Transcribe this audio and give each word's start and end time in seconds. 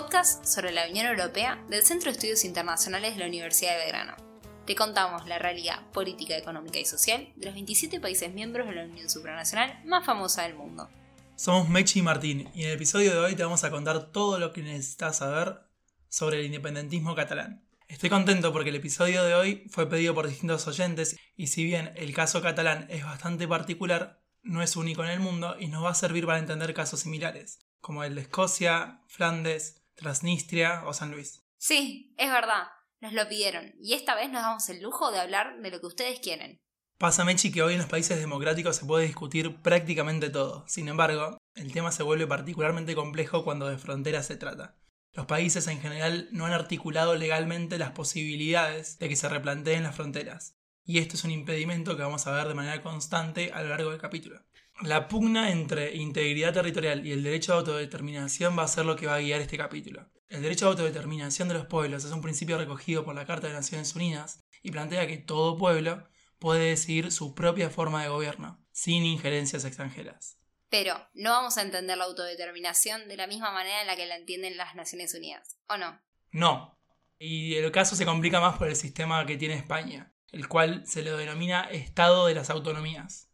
podcast 0.00 0.46
sobre 0.46 0.72
la 0.72 0.88
Unión 0.88 1.04
Europea 1.04 1.62
del 1.68 1.82
Centro 1.82 2.10
de 2.10 2.12
Estudios 2.12 2.46
Internacionales 2.46 3.12
de 3.12 3.20
la 3.20 3.26
Universidad 3.26 3.72
de 3.72 3.80
Belgrano. 3.80 4.16
Te 4.64 4.74
contamos 4.74 5.26
la 5.26 5.38
realidad 5.38 5.90
política, 5.92 6.38
económica 6.38 6.78
y 6.78 6.86
social 6.86 7.28
de 7.36 7.44
los 7.44 7.54
27 7.54 8.00
países 8.00 8.32
miembros 8.32 8.66
de 8.66 8.76
la 8.76 8.84
Unión 8.84 9.10
Supranacional 9.10 9.78
más 9.84 10.06
famosa 10.06 10.44
del 10.44 10.54
mundo. 10.54 10.88
Somos 11.36 11.68
Mechi 11.68 11.98
y 11.98 12.02
Martín 12.02 12.48
y 12.54 12.62
en 12.62 12.68
el 12.68 12.76
episodio 12.76 13.12
de 13.12 13.18
hoy 13.18 13.36
te 13.36 13.42
vamos 13.42 13.62
a 13.62 13.70
contar 13.70 14.10
todo 14.10 14.38
lo 14.38 14.54
que 14.54 14.62
necesitas 14.62 15.18
saber 15.18 15.60
sobre 16.08 16.40
el 16.40 16.46
independentismo 16.46 17.14
catalán. 17.14 17.62
Estoy 17.86 18.08
contento 18.08 18.54
porque 18.54 18.70
el 18.70 18.76
episodio 18.76 19.22
de 19.22 19.34
hoy 19.34 19.66
fue 19.68 19.86
pedido 19.86 20.14
por 20.14 20.28
distintos 20.28 20.66
oyentes 20.66 21.18
y 21.36 21.48
si 21.48 21.62
bien 21.62 21.92
el 21.96 22.14
caso 22.14 22.40
catalán 22.40 22.86
es 22.88 23.04
bastante 23.04 23.46
particular, 23.46 24.22
no 24.42 24.62
es 24.62 24.76
único 24.76 25.04
en 25.04 25.10
el 25.10 25.20
mundo 25.20 25.56
y 25.60 25.66
nos 25.66 25.84
va 25.84 25.90
a 25.90 25.94
servir 25.94 26.24
para 26.24 26.38
entender 26.38 26.72
casos 26.72 27.00
similares, 27.00 27.58
como 27.82 28.02
el 28.02 28.14
de 28.14 28.22
Escocia, 28.22 29.02
Flandes, 29.06 29.79
Transnistria 30.00 30.82
o 30.86 30.94
San 30.94 31.12
Luis. 31.12 31.44
Sí, 31.58 32.14
es 32.16 32.30
verdad, 32.30 32.64
nos 33.00 33.12
lo 33.12 33.28
pidieron 33.28 33.74
y 33.80 33.94
esta 33.94 34.14
vez 34.14 34.30
nos 34.30 34.42
damos 34.42 34.68
el 34.68 34.82
lujo 34.82 35.12
de 35.12 35.20
hablar 35.20 35.60
de 35.60 35.70
lo 35.70 35.80
que 35.80 35.86
ustedes 35.86 36.20
quieren. 36.20 36.58
Pasa, 36.98 37.24
Mechi, 37.24 37.52
que 37.52 37.62
hoy 37.62 37.74
en 37.74 37.78
los 37.78 37.88
países 37.88 38.18
democráticos 38.18 38.76
se 38.76 38.84
puede 38.84 39.06
discutir 39.06 39.62
prácticamente 39.62 40.28
todo. 40.28 40.64
Sin 40.68 40.88
embargo, 40.88 41.38
el 41.54 41.72
tema 41.72 41.92
se 41.92 42.02
vuelve 42.02 42.26
particularmente 42.26 42.94
complejo 42.94 43.44
cuando 43.44 43.68
de 43.68 43.78
fronteras 43.78 44.26
se 44.26 44.36
trata. 44.36 44.76
Los 45.12 45.26
países 45.26 45.66
en 45.66 45.80
general 45.80 46.28
no 46.32 46.46
han 46.46 46.52
articulado 46.52 47.16
legalmente 47.16 47.78
las 47.78 47.92
posibilidades 47.92 48.98
de 48.98 49.08
que 49.08 49.16
se 49.16 49.28
replanteen 49.28 49.82
las 49.82 49.96
fronteras. 49.96 50.56
Y 50.84 50.98
esto 50.98 51.16
es 51.16 51.24
un 51.24 51.30
impedimento 51.30 51.96
que 51.96 52.02
vamos 52.02 52.26
a 52.26 52.32
ver 52.32 52.48
de 52.48 52.54
manera 52.54 52.82
constante 52.82 53.50
a 53.52 53.62
lo 53.62 53.70
largo 53.70 53.90
del 53.90 54.00
capítulo. 54.00 54.40
La 54.82 55.08
pugna 55.08 55.50
entre 55.50 55.94
integridad 55.94 56.54
territorial 56.54 57.06
y 57.06 57.12
el 57.12 57.22
derecho 57.22 57.52
a 57.52 57.56
autodeterminación 57.56 58.58
va 58.58 58.62
a 58.62 58.68
ser 58.68 58.86
lo 58.86 58.96
que 58.96 59.06
va 59.06 59.16
a 59.16 59.20
guiar 59.20 59.42
este 59.42 59.58
capítulo. 59.58 60.10
El 60.28 60.40
derecho 60.40 60.64
a 60.64 60.68
autodeterminación 60.70 61.48
de 61.48 61.54
los 61.54 61.66
pueblos 61.66 62.04
es 62.04 62.12
un 62.12 62.22
principio 62.22 62.56
recogido 62.56 63.04
por 63.04 63.14
la 63.14 63.26
Carta 63.26 63.48
de 63.48 63.52
Naciones 63.52 63.94
Unidas 63.94 64.42
y 64.62 64.70
plantea 64.70 65.06
que 65.06 65.18
todo 65.18 65.58
pueblo 65.58 66.08
puede 66.38 66.70
decidir 66.70 67.12
su 67.12 67.34
propia 67.34 67.68
forma 67.68 68.02
de 68.02 68.08
gobierno, 68.08 68.64
sin 68.72 69.04
injerencias 69.04 69.66
extranjeras. 69.66 70.38
Pero 70.70 70.94
no 71.12 71.28
vamos 71.28 71.58
a 71.58 71.62
entender 71.62 71.98
la 71.98 72.04
autodeterminación 72.04 73.06
de 73.06 73.18
la 73.18 73.26
misma 73.26 73.52
manera 73.52 73.82
en 73.82 73.86
la 73.86 73.96
que 73.96 74.06
la 74.06 74.16
entienden 74.16 74.56
las 74.56 74.76
Naciones 74.76 75.14
Unidas, 75.14 75.58
¿o 75.68 75.76
no? 75.76 76.00
No. 76.30 76.80
Y 77.18 77.56
el 77.56 77.70
caso 77.70 77.96
se 77.96 78.06
complica 78.06 78.40
más 78.40 78.56
por 78.56 78.68
el 78.68 78.76
sistema 78.76 79.26
que 79.26 79.36
tiene 79.36 79.56
España, 79.56 80.14
el 80.32 80.48
cual 80.48 80.84
se 80.86 81.02
le 81.02 81.10
denomina 81.10 81.68
Estado 81.70 82.26
de 82.26 82.34
las 82.34 82.48
Autonomías 82.48 83.29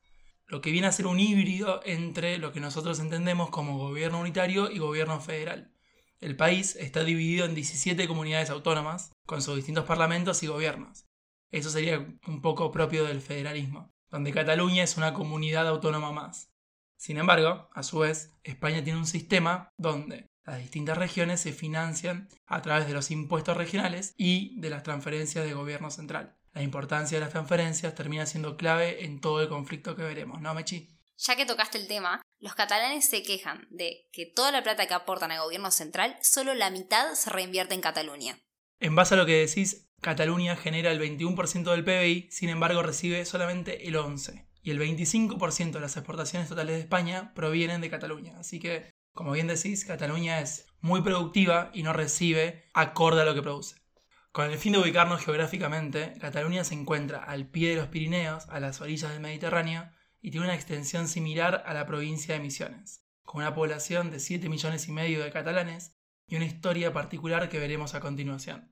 lo 0.47 0.61
que 0.61 0.71
viene 0.71 0.87
a 0.87 0.93
ser 0.93 1.07
un 1.07 1.19
híbrido 1.19 1.81
entre 1.85 2.39
lo 2.39 2.53
que 2.53 2.61
nosotros 2.61 3.01
entendemos 3.01 3.51
como 3.51 3.79
gobierno 3.79 4.21
unitario 4.21 4.71
y 4.71 4.79
gobierno 4.79 5.21
federal. 5.21 5.73
El 6.21 6.37
país 6.37 6.77
está 6.77 7.05
dividido 7.05 7.45
en 7.45 7.55
17 7.55 8.07
comunidades 8.07 8.51
autónomas, 8.51 9.13
con 9.27 9.43
sus 9.43 9.57
distintos 9.57 9.85
parlamentos 9.85 10.43
y 10.43 10.47
gobiernos. 10.47 11.07
Eso 11.51 11.69
sería 11.71 11.99
un 12.27 12.41
poco 12.43 12.71
propio 12.71 13.05
del 13.05 13.21
federalismo, 13.21 13.93
donde 14.11 14.33
Cataluña 14.33 14.85
es 14.85 14.97
una 14.97 15.15
comunidad 15.15 15.67
autónoma 15.67 16.13
más. 16.13 16.53
Sin 16.97 17.19
embargo, 17.19 17.69
a 17.75 17.83
su 17.83 17.99
vez, 17.99 18.33
España 18.45 18.83
tiene 18.83 18.99
un 18.99 19.07
sistema 19.07 19.71
donde 19.77 20.27
las 20.45 20.59
distintas 20.59 20.97
regiones 20.97 21.41
se 21.41 21.53
financian 21.53 22.29
a 22.47 22.63
través 22.63 22.87
de 22.87 22.95
los 22.95 23.11
impuestos 23.11 23.57
regionales 23.57 24.15
y 24.17 24.59
de 24.61 24.71
las 24.71 24.85
transferencias 24.85 25.45
de 25.45 25.55
gobierno 25.55 25.91
central 25.91 26.37
la 26.57 26.63
importancia 26.63 27.19
de 27.19 27.21
las 27.21 27.33
transferencias 27.33 27.95
termina 27.95 28.25
siendo 28.25 28.57
clave 28.57 29.05
en 29.05 29.21
todo 29.21 29.43
el 29.43 29.49
conflicto 29.51 29.95
que 29.95 30.03
veremos, 30.03 30.41
¿no, 30.41 30.55
Mechi? 30.55 30.89
Ya 31.19 31.37
que 31.37 31.45
tocaste 31.45 31.77
el 31.77 31.87
tema, 31.87 32.23
los 32.39 32.55
catalanes 32.55 33.11
se 33.11 33.23
quejan 33.23 33.67
de 33.69 34.09
que 34.11 34.25
toda 34.25 34.53
la 34.53 34.63
plata 34.63 34.87
que 34.87 34.95
aportan 34.95 35.31
al 35.31 35.43
gobierno 35.43 35.71
central, 35.71 36.17
solo 36.23 36.55
la 36.55 36.71
mitad 36.71 37.13
se 37.13 37.29
reinvierte 37.29 37.75
en 37.75 37.83
Cataluña. 37.83 38.39
En 38.81 38.95
base 38.95 39.13
a 39.13 39.17
lo 39.19 39.27
que 39.27 39.47
decís, 39.47 39.91
Cataluña 40.01 40.57
genera 40.57 40.91
el 40.91 40.99
21% 40.99 41.71
del 41.71 41.85
PBI, 41.85 42.31
sin 42.31 42.49
embargo 42.49 42.83
recibe 42.83 43.27
solamente 43.27 43.87
el 43.87 43.97
11%. 43.97 44.47
Y 44.63 44.71
el 44.71 44.81
25% 44.81 45.73
de 45.73 45.81
las 45.81 45.99
exportaciones 45.99 46.49
totales 46.49 46.77
de 46.77 46.81
España 46.81 47.35
provienen 47.35 47.83
de 47.83 47.91
Cataluña. 47.91 48.39
Así 48.39 48.61
que, 48.61 48.91
como 49.13 49.33
bien 49.33 49.47
decís, 49.47 49.85
Cataluña 49.85 50.41
es 50.41 50.67
muy 50.81 51.03
productiva 51.03 51.71
y 51.75 51.83
no 51.83 51.93
recibe 51.93 52.65
acorde 52.73 53.21
a 53.21 53.25
lo 53.27 53.35
que 53.35 53.43
produce. 53.43 53.77
Con 54.37 54.51
el 54.51 54.59
fin 54.59 54.75
de 54.75 54.81
ubicarnos 54.81 55.25
geográficamente, 55.25 56.13
Cataluña 56.21 56.63
se 56.63 56.75
encuentra 56.75 57.25
al 57.25 57.47
pie 57.47 57.71
de 57.71 57.77
los 57.77 57.89
Pirineos, 57.89 58.47
a 58.51 58.61
las 58.61 58.83
orillas 58.83 59.11
del 59.11 59.23
Mediterráneo, 59.23 59.89
y 60.21 60.31
tiene 60.31 60.45
una 60.45 60.55
extensión 60.55 61.09
similar 61.09 61.65
a 61.65 61.73
la 61.73 61.87
provincia 61.87 62.35
de 62.35 62.41
Misiones, 62.41 63.03
con 63.23 63.41
una 63.41 63.55
población 63.55 64.11
de 64.11 64.21
7 64.21 64.51
millones 64.51 64.89
y 64.89 64.93
medio 64.93 65.25
de 65.25 65.33
catalanes 65.33 65.97
y 66.27 66.37
una 66.37 66.45
historia 66.45 66.93
particular 66.93 67.49
que 67.49 67.59
veremos 67.59 67.95
a 67.95 68.01
continuación. 68.01 68.71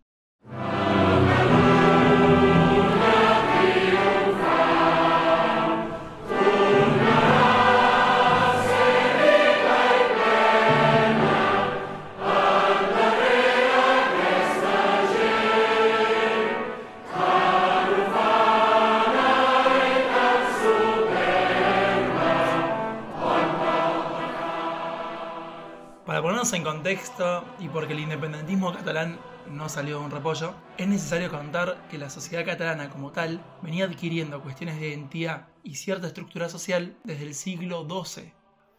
En 26.53 26.63
contexto 26.63 27.43
y 27.59 27.69
porque 27.69 27.95
el 27.95 28.01
independentismo 28.01 28.75
catalán 28.75 29.19
no 29.49 29.71
salió 29.71 29.99
de 29.99 30.05
un 30.05 30.11
repollo, 30.11 30.55
es 30.77 30.87
necesario 30.87 31.31
contar 31.31 31.89
que 31.89 31.97
la 31.97 32.11
sociedad 32.11 32.45
catalana 32.45 32.91
como 32.91 33.13
tal 33.13 33.43
venía 33.63 33.87
adquiriendo 33.87 34.43
cuestiones 34.43 34.79
de 34.79 34.89
identidad 34.89 35.49
y 35.63 35.77
cierta 35.77 36.09
estructura 36.09 36.51
social 36.51 36.99
desde 37.03 37.25
el 37.25 37.35
siglo 37.35 37.89
XII. 37.89 38.35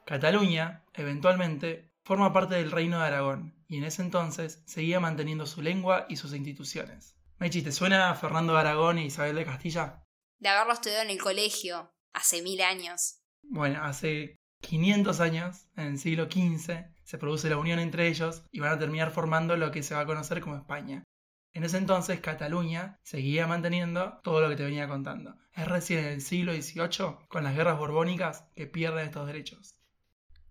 Cataluña, 0.06 0.86
eventualmente, 0.94 1.92
forma 2.04 2.32
parte 2.32 2.54
del 2.54 2.72
Reino 2.72 3.00
de 3.00 3.06
Aragón 3.06 3.56
y 3.68 3.78
en 3.78 3.86
ese 3.86 4.04
entonces 4.04 4.62
seguía 4.66 5.00
manteniendo 5.00 5.48
su 5.48 5.64
lengua 5.64 6.06
y 6.08 6.18
sus 6.18 6.34
instituciones. 6.36 7.18
Mechi, 7.40 7.64
¿te 7.64 7.72
suena 7.72 8.14
Fernando 8.14 8.54
de 8.54 8.60
Aragón 8.60 9.00
y 9.00 9.06
Isabel 9.06 9.36
de 9.36 9.46
Castilla? 9.46 10.04
De 10.38 10.50
haberlo 10.50 10.74
estudiado 10.74 11.02
en 11.02 11.10
el 11.10 11.22
colegio, 11.22 11.92
hace 12.14 12.44
mil 12.44 12.62
años. 12.62 13.22
Bueno, 13.42 13.84
hace 13.84 14.38
500 14.66 15.20
años, 15.20 15.68
en 15.78 15.86
el 15.86 16.00
siglo 16.00 16.26
XV, 16.26 16.86
se 17.04 17.18
produce 17.18 17.50
la 17.50 17.58
unión 17.58 17.80
entre 17.80 18.08
ellos 18.08 18.44
y 18.52 18.60
van 18.60 18.74
a 18.74 18.80
terminar 18.80 19.12
formando 19.12 19.56
lo 19.58 19.72
que 19.72 19.84
se 19.84 19.96
va 19.96 20.02
a 20.02 20.06
conocer 20.06 20.42
como 20.42 20.56
España. 20.56 21.04
En 21.54 21.64
ese 21.64 21.78
entonces 21.78 22.20
Cataluña 22.20 22.98
seguía 23.04 23.48
manteniendo 23.48 24.20
todo 24.24 24.42
lo 24.42 24.50
que 24.50 24.56
te 24.56 24.66
venía 24.66 24.88
contando. 24.88 25.36
Es 25.54 25.68
recién 25.68 26.00
en 26.00 26.14
el 26.14 26.22
siglo 26.22 26.54
XVIII, 26.54 27.28
con 27.30 27.44
las 27.44 27.56
guerras 27.56 27.78
borbónicas, 27.78 28.50
que 28.56 28.68
pierden 28.68 29.06
estos 29.06 29.28
derechos. 29.28 29.78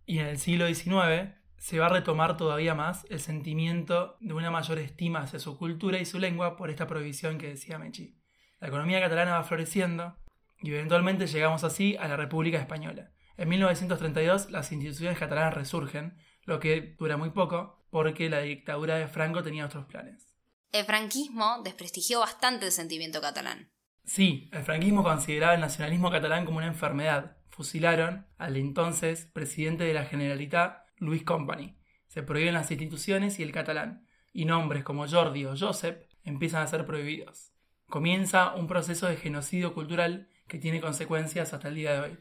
Y 0.06 0.20
en 0.20 0.26
el 0.26 0.38
siglo 0.38 0.66
XIX 0.66 1.34
se 1.58 1.78
va 1.78 1.86
a 1.86 1.90
retomar 1.90 2.36
todavía 2.36 2.74
más 2.74 3.06
el 3.10 3.20
sentimiento 3.20 4.16
de 4.20 4.34
una 4.34 4.50
mayor 4.50 4.78
estima 4.78 5.22
hacia 5.22 5.40
su 5.40 5.58
cultura 5.58 5.98
y 5.98 6.04
su 6.04 6.18
lengua 6.18 6.56
por 6.56 6.70
esta 6.70 6.86
prohibición 6.86 7.36
que 7.36 7.48
decía 7.48 7.78
Mechi. 7.78 8.16
La 8.60 8.68
economía 8.68 9.00
catalana 9.00 9.32
va 9.32 9.44
floreciendo 9.44 10.16
y 10.60 10.70
eventualmente 10.70 11.26
llegamos 11.26 11.64
así 11.64 11.96
a 11.96 12.08
la 12.08 12.16
República 12.16 12.58
Española. 12.58 13.10
En 13.36 13.48
1932 13.48 14.50
las 14.50 14.70
instituciones 14.72 15.18
catalanas 15.18 15.54
resurgen, 15.54 16.16
lo 16.44 16.60
que 16.60 16.94
dura 16.98 17.16
muy 17.16 17.30
poco 17.30 17.84
porque 17.90 18.28
la 18.28 18.40
dictadura 18.40 18.96
de 18.96 19.08
Franco 19.08 19.42
tenía 19.42 19.66
otros 19.66 19.86
planes. 19.86 20.34
El 20.72 20.84
franquismo 20.84 21.62
desprestigió 21.62 22.20
bastante 22.20 22.66
el 22.66 22.72
sentimiento 22.72 23.20
catalán. 23.20 23.70
Sí, 24.04 24.50
el 24.52 24.62
franquismo 24.62 25.02
consideraba 25.02 25.54
el 25.54 25.60
nacionalismo 25.60 26.10
catalán 26.10 26.44
como 26.44 26.58
una 26.58 26.66
enfermedad. 26.66 27.36
Fusilaron 27.48 28.26
al 28.36 28.56
entonces 28.56 29.26
presidente 29.26 29.84
de 29.84 29.94
la 29.94 30.04
Generalitat, 30.04 30.84
Luis 30.96 31.22
Company. 31.22 31.78
Se 32.08 32.22
prohíben 32.22 32.54
las 32.54 32.70
instituciones 32.70 33.38
y 33.38 33.42
el 33.42 33.52
catalán, 33.52 34.06
y 34.32 34.44
nombres 34.44 34.84
como 34.84 35.06
Jordi 35.06 35.44
o 35.46 35.56
Josep 35.56 36.08
empiezan 36.24 36.62
a 36.62 36.66
ser 36.66 36.84
prohibidos. 36.84 37.52
Comienza 37.86 38.54
un 38.54 38.66
proceso 38.66 39.06
de 39.06 39.16
genocidio 39.16 39.74
cultural 39.74 40.28
que 40.48 40.58
tiene 40.58 40.80
consecuencias 40.80 41.54
hasta 41.54 41.68
el 41.68 41.76
día 41.76 41.92
de 41.92 42.00
hoy. 42.00 42.18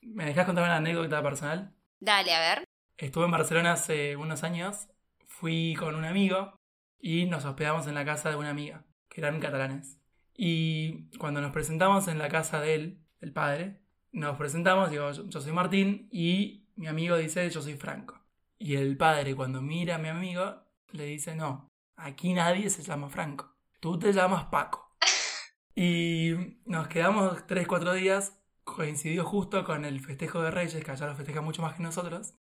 ¿Me 0.00 0.26
dejas 0.26 0.46
contar 0.46 0.64
una 0.64 0.76
anécdota 0.76 1.22
personal? 1.22 1.74
Dale, 2.00 2.34
a 2.34 2.40
ver. 2.40 2.64
Estuve 2.96 3.24
en 3.24 3.30
Barcelona 3.30 3.72
hace 3.72 4.16
unos 4.16 4.42
años, 4.42 4.88
fui 5.26 5.76
con 5.78 5.94
un 5.94 6.04
amigo 6.04 6.58
y 6.98 7.26
nos 7.26 7.44
hospedamos 7.44 7.86
en 7.86 7.94
la 7.94 8.04
casa 8.04 8.30
de 8.30 8.36
una 8.36 8.50
amiga, 8.50 8.84
que 9.08 9.20
eran 9.20 9.40
catalanes. 9.40 9.98
Y 10.36 11.08
cuando 11.18 11.40
nos 11.40 11.52
presentamos 11.52 12.08
en 12.08 12.18
la 12.18 12.28
casa 12.28 12.60
de 12.60 12.74
él, 12.74 13.04
el 13.20 13.32
padre, 13.32 13.80
nos 14.12 14.36
presentamos, 14.36 14.90
digo, 14.90 15.10
yo, 15.10 15.40
soy 15.40 15.52
Martín 15.52 16.08
y 16.10 16.68
mi 16.76 16.86
amigo 16.86 17.16
dice, 17.16 17.48
yo 17.50 17.60
soy 17.60 17.74
Franco. 17.74 18.20
Y 18.58 18.76
el 18.76 18.96
padre 18.96 19.34
cuando 19.34 19.60
mira 19.62 19.96
a 19.96 19.98
mi 19.98 20.08
amigo, 20.08 20.62
le 20.90 21.04
dice, 21.04 21.36
no, 21.36 21.68
aquí 21.96 22.32
nadie 22.32 22.70
se 22.70 22.82
llama 22.82 23.08
Franco, 23.08 23.56
tú 23.80 23.98
te 23.98 24.12
llamas 24.12 24.46
Paco. 24.46 24.96
y 25.74 26.58
nos 26.64 26.88
quedamos 26.88 27.46
3-4 27.46 27.94
días, 27.94 28.37
coincidió 28.76 29.24
justo 29.24 29.64
con 29.64 29.84
el 29.84 30.00
festejo 30.00 30.42
de 30.42 30.50
Reyes, 30.50 30.84
que 30.84 30.90
allá 30.90 31.06
lo 31.06 31.14
festeja 31.14 31.40
mucho 31.40 31.62
más 31.62 31.74
que 31.74 31.82
nosotros. 31.82 32.34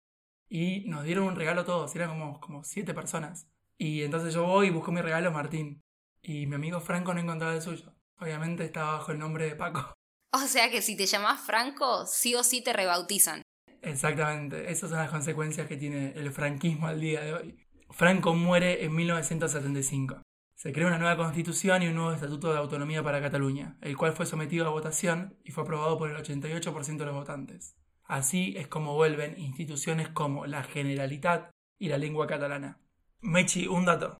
Y 0.49 0.85
nos 0.87 1.03
dieron 1.03 1.25
un 1.25 1.35
regalo 1.35 1.65
todos, 1.65 1.95
eran 1.95 2.09
como, 2.09 2.39
como 2.39 2.63
siete 2.63 2.93
personas. 2.93 3.49
Y 3.77 4.03
entonces 4.03 4.33
yo 4.33 4.43
voy 4.45 4.67
y 4.67 4.71
busco 4.71 4.91
mi 4.91 5.01
regalo 5.01 5.31
Martín. 5.31 5.83
Y 6.21 6.47
mi 6.47 6.55
amigo 6.55 6.79
Franco 6.79 7.13
no 7.13 7.19
encontraba 7.19 7.53
el 7.53 7.61
suyo. 7.61 7.93
Obviamente 8.19 8.65
estaba 8.65 8.93
bajo 8.93 9.11
el 9.11 9.19
nombre 9.19 9.45
de 9.45 9.55
Paco. 9.55 9.93
O 10.33 10.39
sea 10.39 10.69
que 10.69 10.81
si 10.81 10.97
te 10.97 11.05
llamas 11.05 11.41
Franco, 11.41 12.05
sí 12.05 12.35
o 12.35 12.43
sí 12.43 12.61
te 12.61 12.73
rebautizan. 12.73 13.41
Exactamente, 13.81 14.71
esas 14.71 14.89
son 14.89 14.99
las 14.99 15.09
consecuencias 15.09 15.67
que 15.67 15.77
tiene 15.77 16.11
el 16.15 16.31
franquismo 16.31 16.87
al 16.87 16.99
día 16.99 17.21
de 17.21 17.33
hoy. 17.33 17.67
Franco 17.91 18.33
muere 18.33 18.83
en 18.83 18.93
1975. 18.95 20.21
Se 20.57 20.73
crea 20.73 20.87
una 20.87 20.97
nueva 20.97 21.17
constitución 21.17 21.83
y 21.83 21.87
un 21.87 21.93
nuevo 21.93 22.13
estatuto 22.13 22.51
de 22.51 22.57
autonomía 22.57 23.03
para 23.03 23.21
Cataluña, 23.21 23.77
el 23.79 23.95
cual 23.95 24.13
fue 24.13 24.25
sometido 24.25 24.65
a 24.65 24.71
votación 24.71 25.37
y 25.43 25.51
fue 25.51 25.63
aprobado 25.63 25.99
por 25.99 26.09
el 26.09 26.17
88% 26.17 26.97
de 26.97 27.05
los 27.05 27.13
votantes. 27.13 27.77
Así 28.05 28.55
es 28.57 28.67
como 28.67 28.95
vuelven 28.95 29.37
instituciones 29.37 30.09
como 30.09 30.47
la 30.47 30.63
Generalitat 30.63 31.51
y 31.77 31.89
la 31.89 31.99
lengua 31.99 32.25
catalana. 32.25 32.79
Mechi, 33.21 33.67
un 33.67 33.85
dato. 33.85 34.17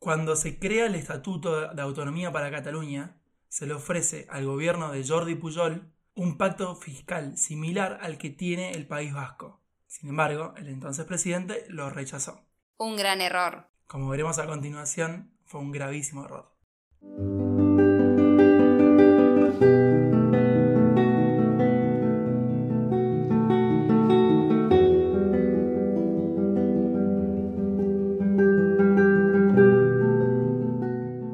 Cuando 0.00 0.34
se 0.34 0.58
crea 0.58 0.86
el 0.86 0.96
Estatuto 0.96 1.72
de 1.72 1.82
Autonomía 1.82 2.32
para 2.32 2.50
Cataluña, 2.50 3.20
se 3.46 3.68
le 3.68 3.74
ofrece 3.74 4.26
al 4.28 4.44
gobierno 4.44 4.90
de 4.90 5.06
Jordi 5.06 5.36
Pujol 5.36 5.92
un 6.14 6.36
pacto 6.36 6.74
fiscal 6.74 7.38
similar 7.38 8.00
al 8.02 8.18
que 8.18 8.30
tiene 8.30 8.72
el 8.72 8.88
País 8.88 9.14
Vasco. 9.14 9.62
Sin 9.86 10.08
embargo, 10.08 10.52
el 10.56 10.66
entonces 10.66 11.04
presidente 11.04 11.64
lo 11.68 11.90
rechazó. 11.90 12.44
Un 12.76 12.96
gran 12.96 13.20
error. 13.20 13.68
Como 13.86 14.08
veremos 14.08 14.40
a 14.40 14.48
continuación, 14.48 15.35
fue 15.46 15.60
un 15.60 15.70
gravísimo 15.70 16.24
error. 16.24 16.52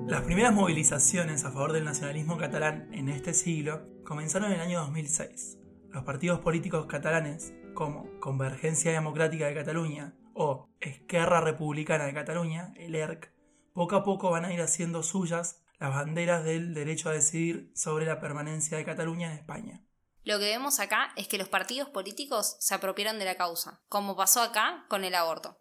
Las 0.06 0.22
primeras 0.22 0.54
movilizaciones 0.54 1.44
a 1.44 1.50
favor 1.50 1.72
del 1.72 1.84
nacionalismo 1.84 2.36
catalán 2.36 2.88
en 2.92 3.08
este 3.08 3.32
siglo 3.32 3.88
comenzaron 4.04 4.52
en 4.52 4.56
el 4.56 4.60
año 4.60 4.80
2006. 4.80 5.58
Los 5.90 6.04
partidos 6.04 6.40
políticos 6.40 6.86
catalanes, 6.86 7.54
como 7.74 8.08
Convergencia 8.20 8.92
Democrática 8.92 9.46
de 9.46 9.54
Cataluña 9.54 10.14
o 10.34 10.68
Esquerra 10.80 11.40
Republicana 11.40 12.04
de 12.04 12.14
Cataluña, 12.14 12.74
el 12.76 12.94
ERC, 12.94 13.32
poco 13.72 13.96
a 13.96 14.04
poco 14.04 14.30
van 14.30 14.44
a 14.44 14.52
ir 14.52 14.60
haciendo 14.60 15.02
suyas 15.02 15.62
las 15.78 15.94
banderas 15.94 16.44
del 16.44 16.74
derecho 16.74 17.08
a 17.08 17.12
decidir 17.12 17.72
sobre 17.74 18.06
la 18.06 18.20
permanencia 18.20 18.76
de 18.76 18.84
Cataluña 18.84 19.32
en 19.32 19.38
España. 19.38 19.84
Lo 20.24 20.38
que 20.38 20.44
vemos 20.44 20.78
acá 20.78 21.12
es 21.16 21.26
que 21.26 21.38
los 21.38 21.48
partidos 21.48 21.88
políticos 21.88 22.56
se 22.60 22.74
apropiaron 22.74 23.18
de 23.18 23.24
la 23.24 23.36
causa, 23.36 23.82
como 23.88 24.14
pasó 24.14 24.40
acá 24.40 24.86
con 24.88 25.02
el 25.02 25.16
aborto. 25.16 25.58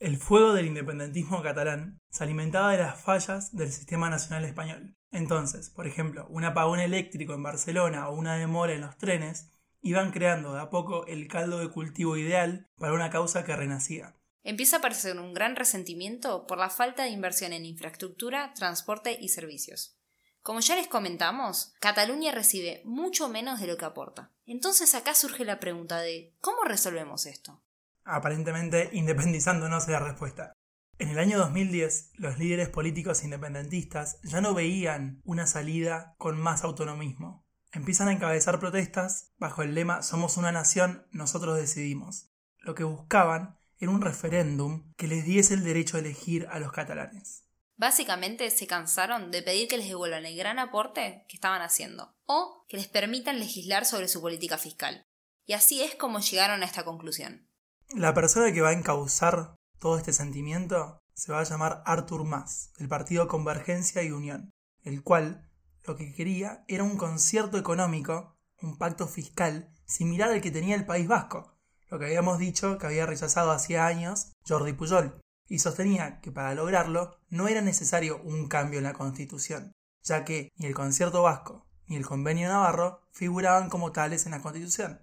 El 0.00 0.16
fuego 0.16 0.54
del 0.54 0.66
independentismo 0.66 1.42
catalán 1.42 2.00
se 2.08 2.24
alimentaba 2.24 2.72
de 2.72 2.78
las 2.78 3.00
fallas 3.00 3.54
del 3.54 3.70
sistema 3.70 4.10
nacional 4.10 4.44
español. 4.44 4.96
Entonces, 5.12 5.70
por 5.70 5.86
ejemplo, 5.86 6.26
un 6.30 6.44
apagón 6.44 6.80
eléctrico 6.80 7.34
en 7.34 7.42
Barcelona 7.42 8.08
o 8.08 8.14
una 8.14 8.36
demora 8.36 8.72
en 8.72 8.80
los 8.80 8.96
trenes 8.96 9.52
iban 9.82 10.10
creando 10.10 10.54
de 10.54 10.60
a 10.60 10.70
poco 10.70 11.06
el 11.06 11.28
caldo 11.28 11.58
de 11.58 11.68
cultivo 11.68 12.16
ideal 12.16 12.68
para 12.78 12.94
una 12.94 13.10
causa 13.10 13.44
que 13.44 13.54
renacía. 13.54 14.16
Empieza 14.42 14.76
a 14.76 14.78
aparecer 14.78 15.18
un 15.18 15.34
gran 15.34 15.56
resentimiento 15.56 16.46
por 16.46 16.58
la 16.58 16.70
falta 16.70 17.02
de 17.02 17.10
inversión 17.10 17.52
en 17.52 17.66
infraestructura, 17.66 18.52
transporte 18.54 19.16
y 19.20 19.28
servicios. 19.28 19.96
Como 20.42 20.60
ya 20.60 20.76
les 20.76 20.88
comentamos, 20.88 21.74
Cataluña 21.80 22.32
recibe 22.32 22.80
mucho 22.86 23.28
menos 23.28 23.60
de 23.60 23.66
lo 23.66 23.76
que 23.76 23.84
aporta. 23.84 24.32
Entonces 24.46 24.94
acá 24.94 25.14
surge 25.14 25.44
la 25.44 25.60
pregunta 25.60 26.00
de 26.00 26.34
¿cómo 26.40 26.64
resolvemos 26.64 27.26
esto? 27.26 27.62
Aparentemente 28.04 28.88
independizándonos 28.92 29.86
de 29.86 29.92
la 29.92 30.00
respuesta. 30.00 30.54
En 30.98 31.10
el 31.10 31.18
año 31.18 31.38
2010, 31.38 32.12
los 32.14 32.38
líderes 32.38 32.70
políticos 32.70 33.22
independentistas 33.24 34.18
ya 34.22 34.40
no 34.40 34.54
veían 34.54 35.20
una 35.24 35.46
salida 35.46 36.14
con 36.16 36.40
más 36.40 36.64
autonomismo. 36.64 37.44
Empiezan 37.72 38.08
a 38.08 38.12
encabezar 38.12 38.58
protestas 38.58 39.32
bajo 39.38 39.62
el 39.62 39.74
lema 39.74 40.02
Somos 40.02 40.38
una 40.38 40.52
nación, 40.52 41.06
nosotros 41.12 41.56
decidimos. 41.56 42.30
Lo 42.58 42.74
que 42.74 42.84
buscaban 42.84 43.59
era 43.80 43.90
un 43.90 44.02
referéndum 44.02 44.92
que 44.96 45.08
les 45.08 45.24
diese 45.24 45.54
el 45.54 45.64
derecho 45.64 45.96
a 45.96 46.00
elegir 46.00 46.46
a 46.50 46.58
los 46.58 46.70
catalanes. 46.70 47.44
Básicamente 47.76 48.50
se 48.50 48.66
cansaron 48.66 49.30
de 49.30 49.42
pedir 49.42 49.66
que 49.66 49.78
les 49.78 49.88
devuelvan 49.88 50.26
el 50.26 50.36
gran 50.36 50.58
aporte 50.58 51.24
que 51.28 51.36
estaban 51.36 51.62
haciendo, 51.62 52.14
o 52.26 52.66
que 52.68 52.76
les 52.76 52.88
permitan 52.88 53.38
legislar 53.38 53.86
sobre 53.86 54.06
su 54.06 54.20
política 54.20 54.58
fiscal. 54.58 55.06
Y 55.46 55.54
así 55.54 55.82
es 55.82 55.94
como 55.94 56.20
llegaron 56.20 56.62
a 56.62 56.66
esta 56.66 56.84
conclusión. 56.84 57.48
La 57.94 58.12
persona 58.12 58.52
que 58.52 58.60
va 58.60 58.68
a 58.68 58.74
encauzar 58.74 59.56
todo 59.78 59.96
este 59.96 60.12
sentimiento 60.12 61.00
se 61.14 61.32
va 61.32 61.40
a 61.40 61.44
llamar 61.44 61.82
Artur 61.86 62.24
Mas, 62.24 62.72
del 62.78 62.88
partido 62.88 63.28
Convergencia 63.28 64.02
y 64.02 64.10
Unión, 64.10 64.50
el 64.82 65.02
cual 65.02 65.50
lo 65.84 65.96
que 65.96 66.12
quería 66.12 66.64
era 66.68 66.84
un 66.84 66.98
concierto 66.98 67.56
económico, 67.56 68.36
un 68.60 68.76
pacto 68.76 69.08
fiscal 69.08 69.72
similar 69.86 70.30
al 70.30 70.42
que 70.42 70.50
tenía 70.50 70.76
el 70.76 70.84
País 70.84 71.08
Vasco, 71.08 71.58
lo 71.90 71.98
que 71.98 72.06
habíamos 72.06 72.38
dicho 72.38 72.78
que 72.78 72.86
había 72.86 73.06
rechazado 73.06 73.50
hacía 73.50 73.86
años 73.86 74.32
Jordi 74.46 74.72
Pujol, 74.72 75.20
y 75.48 75.58
sostenía 75.58 76.20
que 76.20 76.30
para 76.30 76.54
lograrlo 76.54 77.18
no 77.28 77.48
era 77.48 77.60
necesario 77.60 78.22
un 78.22 78.48
cambio 78.48 78.78
en 78.78 78.84
la 78.84 78.94
Constitución, 78.94 79.72
ya 80.02 80.24
que 80.24 80.52
ni 80.56 80.66
el 80.66 80.74
concierto 80.74 81.22
vasco 81.22 81.66
ni 81.86 81.96
el 81.96 82.06
convenio 82.06 82.48
navarro 82.48 83.02
figuraban 83.10 83.68
como 83.68 83.90
tales 83.90 84.24
en 84.24 84.30
la 84.30 84.40
Constitución. 84.40 85.02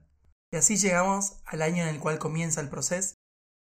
Y 0.50 0.56
así 0.56 0.78
llegamos 0.78 1.42
al 1.46 1.62
año 1.62 1.84
en 1.84 1.90
el 1.90 2.00
cual 2.00 2.18
comienza 2.18 2.62
el 2.62 2.70
proceso, 2.70 3.16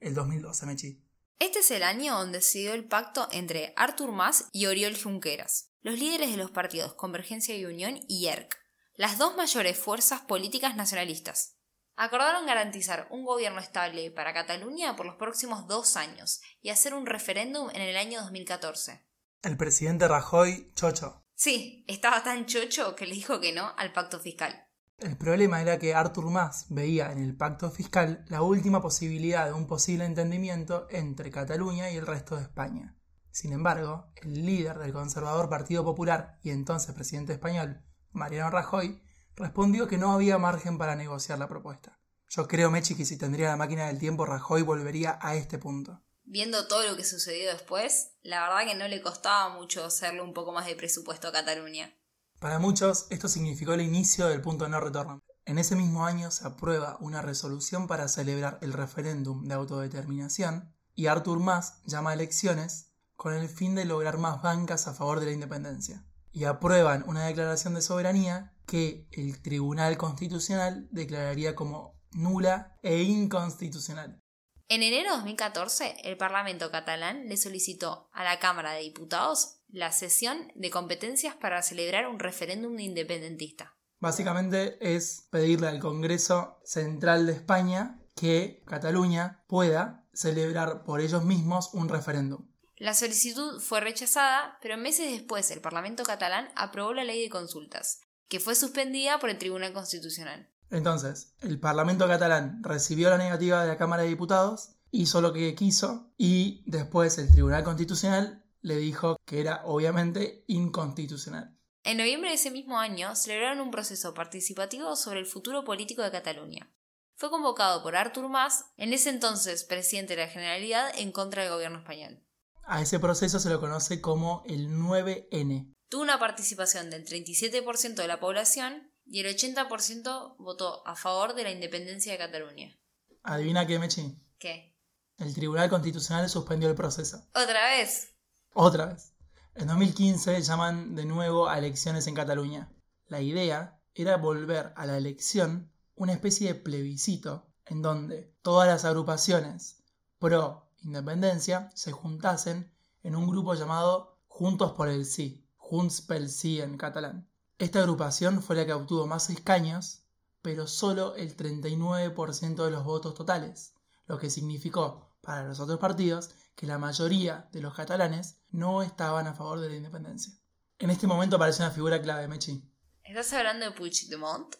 el 0.00 0.12
2012, 0.12 0.66
Mechi. 0.66 1.02
Este 1.38 1.60
es 1.60 1.70
el 1.70 1.82
año 1.82 2.18
donde 2.18 2.42
se 2.42 2.58
dio 2.58 2.74
el 2.74 2.86
pacto 2.86 3.28
entre 3.32 3.72
Artur 3.76 4.12
Mas 4.12 4.50
y 4.52 4.66
Oriol 4.66 5.00
Junqueras, 5.02 5.70
los 5.80 5.98
líderes 5.98 6.30
de 6.30 6.36
los 6.36 6.50
partidos 6.50 6.92
Convergencia 6.92 7.56
y 7.56 7.64
Unión 7.64 7.98
y 8.06 8.26
ERC, 8.26 8.54
las 8.96 9.16
dos 9.16 9.34
mayores 9.34 9.78
fuerzas 9.78 10.20
políticas 10.20 10.76
nacionalistas 10.76 11.55
acordaron 11.96 12.46
garantizar 12.46 13.08
un 13.10 13.24
gobierno 13.24 13.60
estable 13.60 14.10
para 14.10 14.34
Cataluña 14.34 14.96
por 14.96 15.06
los 15.06 15.16
próximos 15.16 15.66
dos 15.66 15.96
años 15.96 16.40
y 16.60 16.70
hacer 16.70 16.94
un 16.94 17.06
referéndum 17.06 17.70
en 17.70 17.82
el 17.82 17.96
año 17.96 18.20
2014. 18.20 19.04
El 19.42 19.56
presidente 19.56 20.06
Rajoy, 20.06 20.72
chocho. 20.74 21.24
Sí, 21.34 21.84
estaba 21.88 22.22
tan 22.22 22.46
chocho 22.46 22.94
que 22.94 23.06
le 23.06 23.14
dijo 23.14 23.40
que 23.40 23.52
no 23.52 23.72
al 23.76 23.92
pacto 23.92 24.20
fiscal. 24.20 24.66
El 24.98 25.18
problema 25.18 25.60
era 25.60 25.78
que 25.78 25.94
Artur 25.94 26.30
Mas 26.30 26.66
veía 26.70 27.12
en 27.12 27.18
el 27.18 27.36
pacto 27.36 27.70
fiscal 27.70 28.24
la 28.28 28.40
última 28.40 28.80
posibilidad 28.80 29.44
de 29.44 29.52
un 29.52 29.66
posible 29.66 30.06
entendimiento 30.06 30.86
entre 30.90 31.30
Cataluña 31.30 31.90
y 31.90 31.96
el 31.96 32.06
resto 32.06 32.36
de 32.36 32.42
España. 32.42 32.96
Sin 33.30 33.52
embargo, 33.52 34.10
el 34.22 34.46
líder 34.46 34.78
del 34.78 34.94
conservador 34.94 35.50
Partido 35.50 35.84
Popular 35.84 36.38
y 36.42 36.50
entonces 36.50 36.94
presidente 36.94 37.34
español, 37.34 37.82
Mariano 38.12 38.50
Rajoy, 38.50 39.02
respondió 39.36 39.86
que 39.86 39.98
no 39.98 40.12
había 40.12 40.38
margen 40.38 40.78
para 40.78 40.96
negociar 40.96 41.38
la 41.38 41.48
propuesta. 41.48 41.98
Yo 42.28 42.48
creo, 42.48 42.70
Mechi, 42.70 42.96
que 42.96 43.04
si 43.04 43.16
tendría 43.16 43.48
la 43.48 43.56
máquina 43.56 43.86
del 43.86 43.98
tiempo, 43.98 44.26
Rajoy 44.26 44.62
volvería 44.62 45.18
a 45.22 45.36
este 45.36 45.58
punto. 45.58 46.02
Viendo 46.24 46.66
todo 46.66 46.82
lo 46.88 46.96
que 46.96 47.04
sucedió 47.04 47.52
después, 47.52 48.14
la 48.22 48.40
verdad 48.40 48.70
que 48.70 48.74
no 48.76 48.88
le 48.88 49.00
costaba 49.00 49.56
mucho 49.56 49.84
hacerle 49.84 50.22
un 50.22 50.34
poco 50.34 50.52
más 50.52 50.66
de 50.66 50.74
presupuesto 50.74 51.28
a 51.28 51.32
Cataluña. 51.32 51.94
Para 52.40 52.58
muchos, 52.58 53.06
esto 53.10 53.28
significó 53.28 53.74
el 53.74 53.80
inicio 53.80 54.26
del 54.26 54.42
punto 54.42 54.64
de 54.64 54.70
no 54.70 54.80
retorno. 54.80 55.22
En 55.44 55.58
ese 55.58 55.76
mismo 55.76 56.04
año 56.04 56.32
se 56.32 56.44
aprueba 56.44 56.96
una 57.00 57.22
resolución 57.22 57.86
para 57.86 58.08
celebrar 58.08 58.58
el 58.60 58.72
referéndum 58.72 59.46
de 59.46 59.54
autodeterminación 59.54 60.74
y 60.96 61.06
Artur 61.06 61.38
Mas 61.38 61.80
llama 61.84 62.10
a 62.10 62.14
elecciones 62.14 62.90
con 63.14 63.32
el 63.32 63.48
fin 63.48 63.76
de 63.76 63.84
lograr 63.84 64.18
más 64.18 64.42
bancas 64.42 64.88
a 64.88 64.94
favor 64.94 65.20
de 65.20 65.26
la 65.26 65.32
independencia. 65.32 66.04
Y 66.36 66.44
aprueban 66.44 67.02
una 67.08 67.24
declaración 67.24 67.72
de 67.72 67.80
soberanía 67.80 68.52
que 68.66 69.08
el 69.12 69.40
Tribunal 69.40 69.96
Constitucional 69.96 70.86
declararía 70.90 71.54
como 71.54 71.98
nula 72.12 72.76
e 72.82 73.00
inconstitucional. 73.04 74.20
En 74.68 74.82
enero 74.82 75.12
de 75.12 75.16
2014, 75.16 75.96
el 76.04 76.18
Parlamento 76.18 76.70
catalán 76.70 77.26
le 77.26 77.38
solicitó 77.38 78.10
a 78.12 78.22
la 78.22 78.38
Cámara 78.38 78.72
de 78.72 78.82
Diputados 78.82 79.62
la 79.68 79.92
cesión 79.92 80.52
de 80.54 80.68
competencias 80.68 81.34
para 81.34 81.62
celebrar 81.62 82.06
un 82.06 82.18
referéndum 82.18 82.78
independentista. 82.80 83.74
Básicamente 83.98 84.76
es 84.94 85.28
pedirle 85.30 85.68
al 85.68 85.80
Congreso 85.80 86.60
Central 86.64 87.24
de 87.24 87.32
España 87.32 88.02
que 88.14 88.62
Cataluña 88.66 89.42
pueda 89.46 90.06
celebrar 90.12 90.84
por 90.84 91.00
ellos 91.00 91.24
mismos 91.24 91.72
un 91.72 91.88
referéndum. 91.88 92.46
La 92.78 92.92
solicitud 92.92 93.58
fue 93.60 93.80
rechazada, 93.80 94.58
pero 94.60 94.76
meses 94.76 95.10
después 95.10 95.50
el 95.50 95.62
Parlamento 95.62 96.02
catalán 96.02 96.50
aprobó 96.56 96.92
la 96.92 97.04
ley 97.04 97.22
de 97.22 97.30
consultas, 97.30 98.02
que 98.28 98.38
fue 98.38 98.54
suspendida 98.54 99.18
por 99.18 99.30
el 99.30 99.38
Tribunal 99.38 99.72
Constitucional. 99.72 100.50
Entonces, 100.70 101.32
el 101.40 101.58
Parlamento 101.58 102.06
catalán 102.06 102.62
recibió 102.62 103.08
la 103.08 103.16
negativa 103.16 103.62
de 103.62 103.68
la 103.68 103.78
Cámara 103.78 104.02
de 104.02 104.10
Diputados, 104.10 104.72
hizo 104.90 105.22
lo 105.22 105.32
que 105.32 105.54
quiso 105.54 106.12
y 106.18 106.64
después 106.66 107.16
el 107.16 107.30
Tribunal 107.30 107.64
Constitucional 107.64 108.44
le 108.60 108.76
dijo 108.76 109.16
que 109.24 109.40
era 109.40 109.62
obviamente 109.64 110.44
inconstitucional. 110.46 111.56
En 111.82 111.96
noviembre 111.96 112.30
de 112.30 112.34
ese 112.34 112.50
mismo 112.50 112.78
año 112.78 113.14
celebraron 113.14 113.60
un 113.60 113.70
proceso 113.70 114.12
participativo 114.12 114.96
sobre 114.96 115.20
el 115.20 115.26
futuro 115.26 115.64
político 115.64 116.02
de 116.02 116.10
Cataluña. 116.10 116.70
fue 117.14 117.30
convocado 117.30 117.82
por 117.82 117.96
Artur 117.96 118.28
Mas, 118.28 118.66
en 118.76 118.92
ese 118.92 119.08
entonces 119.08 119.64
presidente 119.64 120.14
de 120.14 120.22
la 120.22 120.28
Generalidad, 120.28 120.90
en 120.98 121.12
contra 121.12 121.42
del 121.42 121.52
gobierno 121.52 121.78
español. 121.78 122.25
A 122.68 122.82
ese 122.82 122.98
proceso 122.98 123.38
se 123.38 123.48
lo 123.48 123.60
conoce 123.60 124.00
como 124.00 124.42
el 124.46 124.68
9N. 124.68 125.72
Tuvo 125.88 126.02
una 126.02 126.18
participación 126.18 126.90
del 126.90 127.06
37% 127.06 127.94
de 127.94 128.08
la 128.08 128.18
población 128.18 128.90
y 129.04 129.20
el 129.20 129.36
80% 129.36 130.34
votó 130.38 130.84
a 130.84 130.96
favor 130.96 131.36
de 131.36 131.44
la 131.44 131.52
independencia 131.52 132.10
de 132.10 132.18
Cataluña. 132.18 132.76
¿Adivina 133.22 133.68
qué, 133.68 133.78
Mechi? 133.78 134.20
¿Qué? 134.38 134.76
El 135.18 135.32
Tribunal 135.32 135.70
Constitucional 135.70 136.28
suspendió 136.28 136.68
el 136.68 136.74
proceso. 136.74 137.24
¿Otra 137.34 137.70
vez? 137.70 138.16
Otra 138.52 138.86
vez. 138.86 139.12
En 139.54 139.68
2015 139.68 140.42
llaman 140.42 140.96
de 140.96 141.04
nuevo 141.04 141.48
a 141.48 141.58
elecciones 141.58 142.08
en 142.08 142.16
Cataluña. 142.16 142.72
La 143.06 143.20
idea 143.20 143.80
era 143.94 144.16
volver 144.16 144.72
a 144.74 144.86
la 144.86 144.96
elección 144.96 145.72
una 145.94 146.14
especie 146.14 146.48
de 146.48 146.60
plebiscito 146.60 147.46
en 147.64 147.80
donde 147.80 148.34
todas 148.42 148.66
las 148.66 148.84
agrupaciones 148.84 149.84
pro 150.18 150.65
independencia 150.86 151.70
se 151.74 151.92
juntasen 151.92 152.72
en 153.02 153.16
un 153.16 153.28
grupo 153.28 153.54
llamado 153.54 154.18
Juntos 154.26 154.72
por 154.72 154.88
el 154.88 155.04
Sí, 155.04 155.46
Junts 155.56 156.00
pel 156.00 156.30
Sí 156.30 156.60
en 156.60 156.76
catalán. 156.76 157.28
Esta 157.58 157.80
agrupación 157.80 158.42
fue 158.42 158.56
la 158.56 158.66
que 158.66 158.72
obtuvo 158.72 159.06
más 159.06 159.30
escaños, 159.30 160.04
pero 160.42 160.66
solo 160.66 161.16
el 161.16 161.36
39% 161.36 162.64
de 162.64 162.70
los 162.70 162.84
votos 162.84 163.14
totales, 163.14 163.74
lo 164.06 164.18
que 164.18 164.30
significó 164.30 165.16
para 165.20 165.44
los 165.44 165.58
otros 165.58 165.78
partidos 165.78 166.30
que 166.54 166.66
la 166.66 166.78
mayoría 166.78 167.48
de 167.52 167.60
los 167.60 167.74
catalanes 167.74 168.38
no 168.50 168.82
estaban 168.82 169.26
a 169.26 169.34
favor 169.34 169.60
de 169.60 169.70
la 169.70 169.76
independencia. 169.76 170.34
En 170.78 170.90
este 170.90 171.06
momento 171.06 171.36
aparece 171.36 171.62
una 171.62 171.72
figura 171.72 172.00
clave, 172.00 172.28
Mechi. 172.28 172.62
¿Estás 173.02 173.32
hablando 173.32 173.66
de 173.66 173.72
Puigdemont? 173.72 174.54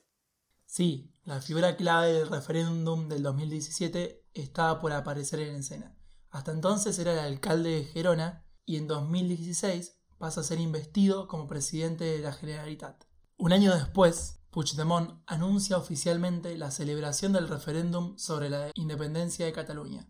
Sí, 0.65 1.15
la 1.25 1.41
figura 1.41 1.77
clave 1.77 2.13
del 2.13 2.29
referéndum 2.29 3.09
del 3.09 3.23
2017 3.23 4.25
estaba 4.35 4.81
por 4.81 4.93
aparecer 4.93 5.41
en 5.41 5.57
escena. 5.57 5.97
Hasta 6.31 6.53
entonces 6.53 6.99
era 6.99 7.13
el 7.13 7.19
alcalde 7.19 7.71
de 7.71 7.85
Gerona 7.85 8.45
y 8.65 8.77
en 8.77 8.87
2016 8.87 9.97
pasa 10.19 10.41
a 10.41 10.45
ser 10.45 10.61
investido 10.61 11.29
como 11.29 11.47
presidente 11.47 12.05
de 12.05 12.19
la 12.19 12.33
Generalitat. 12.33 13.05
Un 13.37 13.53
año 13.53 13.75
después, 13.75 14.41
Puigdemont 14.51 15.21
anuncia 15.27 15.77
oficialmente 15.77 16.57
la 16.57 16.71
celebración 16.71 17.33
del 17.33 17.49
referéndum 17.49 18.17
sobre 18.17 18.49
la 18.49 18.71
independencia 18.75 19.45
de 19.45 19.53
Cataluña. 19.53 20.07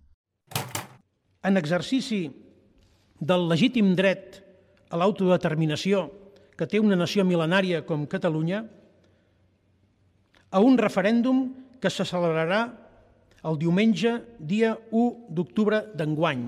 En 1.43 1.57
exercici 1.57 2.31
del 3.19 3.49
legítim 3.49 3.95
dret 3.97 4.43
a 4.91 4.97
l'autodeterminació 4.97 6.07
que 6.57 6.67
té 6.71 6.79
una 6.79 6.97
nació 6.97 7.25
mil·lenària 7.27 7.83
com 7.85 8.07
Catalunya, 8.07 8.63
a 10.51 10.61
un 10.63 10.79
referèndum 10.79 11.51
que 11.83 11.91
se 11.91 12.07
celebrarà 12.07 12.86
el 13.45 13.59
diumenge 13.61 14.17
dia 14.39 14.75
1 14.91 15.33
d'octubre 15.37 15.83
d'enguany. 15.95 16.47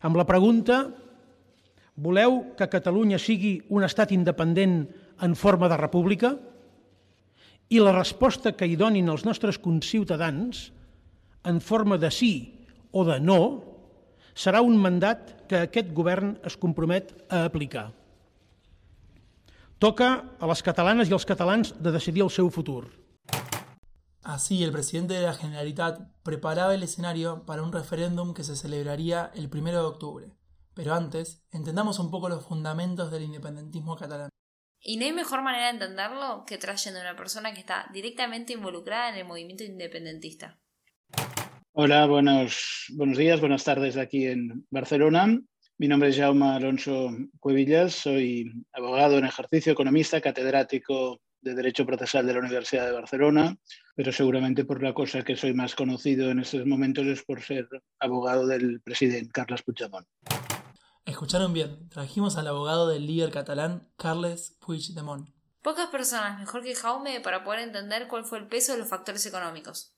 Amb 0.00 0.16
la 0.16 0.26
pregunta, 0.28 0.82
voleu 2.00 2.54
que 2.56 2.70
Catalunya 2.72 3.18
sigui 3.20 3.58
un 3.68 3.84
estat 3.84 4.12
independent 4.16 4.82
en 5.20 5.36
forma 5.36 5.68
de 5.68 5.76
república? 5.76 6.34
I 7.70 7.80
la 7.80 7.94
resposta 7.94 8.52
que 8.56 8.66
hi 8.66 8.76
donin 8.76 9.08
els 9.12 9.24
nostres 9.24 9.60
conciutadans, 9.60 10.70
en 11.44 11.60
forma 11.60 11.96
de 11.96 12.10
sí 12.12 12.66
o 12.92 13.04
de 13.04 13.20
no, 13.20 13.40
serà 14.34 14.62
un 14.64 14.76
mandat 14.80 15.46
que 15.48 15.66
aquest 15.66 15.92
govern 15.92 16.36
es 16.46 16.56
compromet 16.56 17.12
a 17.28 17.44
aplicar. 17.48 17.90
Toca 19.80 20.10
a 20.38 20.48
les 20.48 20.62
catalanes 20.62 21.08
i 21.08 21.14
als 21.16 21.24
catalans 21.28 21.72
de 21.80 21.92
decidir 21.92 22.24
el 22.24 22.32
seu 22.32 22.50
futur. 22.52 22.84
Así, 24.22 24.62
el 24.62 24.70
presidente 24.70 25.14
de 25.14 25.22
la 25.22 25.32
Generalitat 25.32 26.00
preparaba 26.22 26.74
el 26.74 26.82
escenario 26.82 27.46
para 27.46 27.62
un 27.62 27.72
referéndum 27.72 28.34
que 28.34 28.44
se 28.44 28.54
celebraría 28.54 29.30
el 29.34 29.48
1 29.52 29.70
de 29.72 29.78
octubre. 29.78 30.26
Pero 30.74 30.92
antes, 30.94 31.42
entendamos 31.52 31.98
un 31.98 32.10
poco 32.10 32.28
los 32.28 32.44
fundamentos 32.44 33.10
del 33.10 33.22
independentismo 33.22 33.96
catalán. 33.96 34.28
Y 34.82 34.98
no 34.98 35.06
hay 35.06 35.12
mejor 35.12 35.42
manera 35.42 35.66
de 35.66 35.72
entenderlo 35.72 36.44
que 36.46 36.58
trayendo 36.58 37.00
a 37.00 37.02
una 37.02 37.16
persona 37.16 37.54
que 37.54 37.60
está 37.60 37.88
directamente 37.92 38.52
involucrada 38.52 39.08
en 39.08 39.16
el 39.16 39.24
movimiento 39.24 39.64
independentista. 39.64 40.58
Hola, 41.72 42.06
buenos, 42.06 42.86
buenos 42.94 43.16
días, 43.16 43.40
buenas 43.40 43.64
tardes 43.64 43.96
aquí 43.96 44.26
en 44.26 44.66
Barcelona. 44.70 45.40
Mi 45.78 45.88
nombre 45.88 46.10
es 46.10 46.18
Jaume 46.18 46.46
Alonso 46.46 47.10
Cuevillas, 47.38 47.94
soy 47.94 48.52
abogado 48.72 49.16
en 49.16 49.24
ejercicio, 49.24 49.72
economista, 49.72 50.20
catedrático 50.20 51.20
de 51.42 51.54
Derecho 51.54 51.86
Procesal 51.86 52.26
de 52.26 52.34
la 52.34 52.40
Universidad 52.40 52.86
de 52.86 52.92
Barcelona, 52.92 53.56
pero 53.94 54.12
seguramente 54.12 54.64
por 54.64 54.82
la 54.82 54.94
cosa 54.94 55.22
que 55.22 55.36
soy 55.36 55.54
más 55.54 55.74
conocido 55.74 56.30
en 56.30 56.40
estos 56.40 56.66
momentos 56.66 57.06
es 57.06 57.22
por 57.22 57.42
ser 57.42 57.68
abogado 57.98 58.46
del 58.46 58.80
presidente 58.80 59.30
Carles 59.32 59.62
Puigdemont. 59.62 60.06
Escucharon 61.04 61.52
bien, 61.52 61.88
trajimos 61.88 62.36
al 62.36 62.46
abogado 62.46 62.88
del 62.88 63.06
líder 63.06 63.30
catalán 63.30 63.88
Carles 63.96 64.56
Puigdemont. 64.60 65.28
Pocas 65.62 65.88
personas 65.88 66.38
mejor 66.38 66.62
que 66.62 66.74
Jaume 66.74 67.20
para 67.20 67.44
poder 67.44 67.60
entender 67.60 68.08
cuál 68.08 68.24
fue 68.24 68.38
el 68.38 68.46
peso 68.46 68.72
de 68.72 68.78
los 68.78 68.88
factores 68.88 69.26
económicos. 69.26 69.94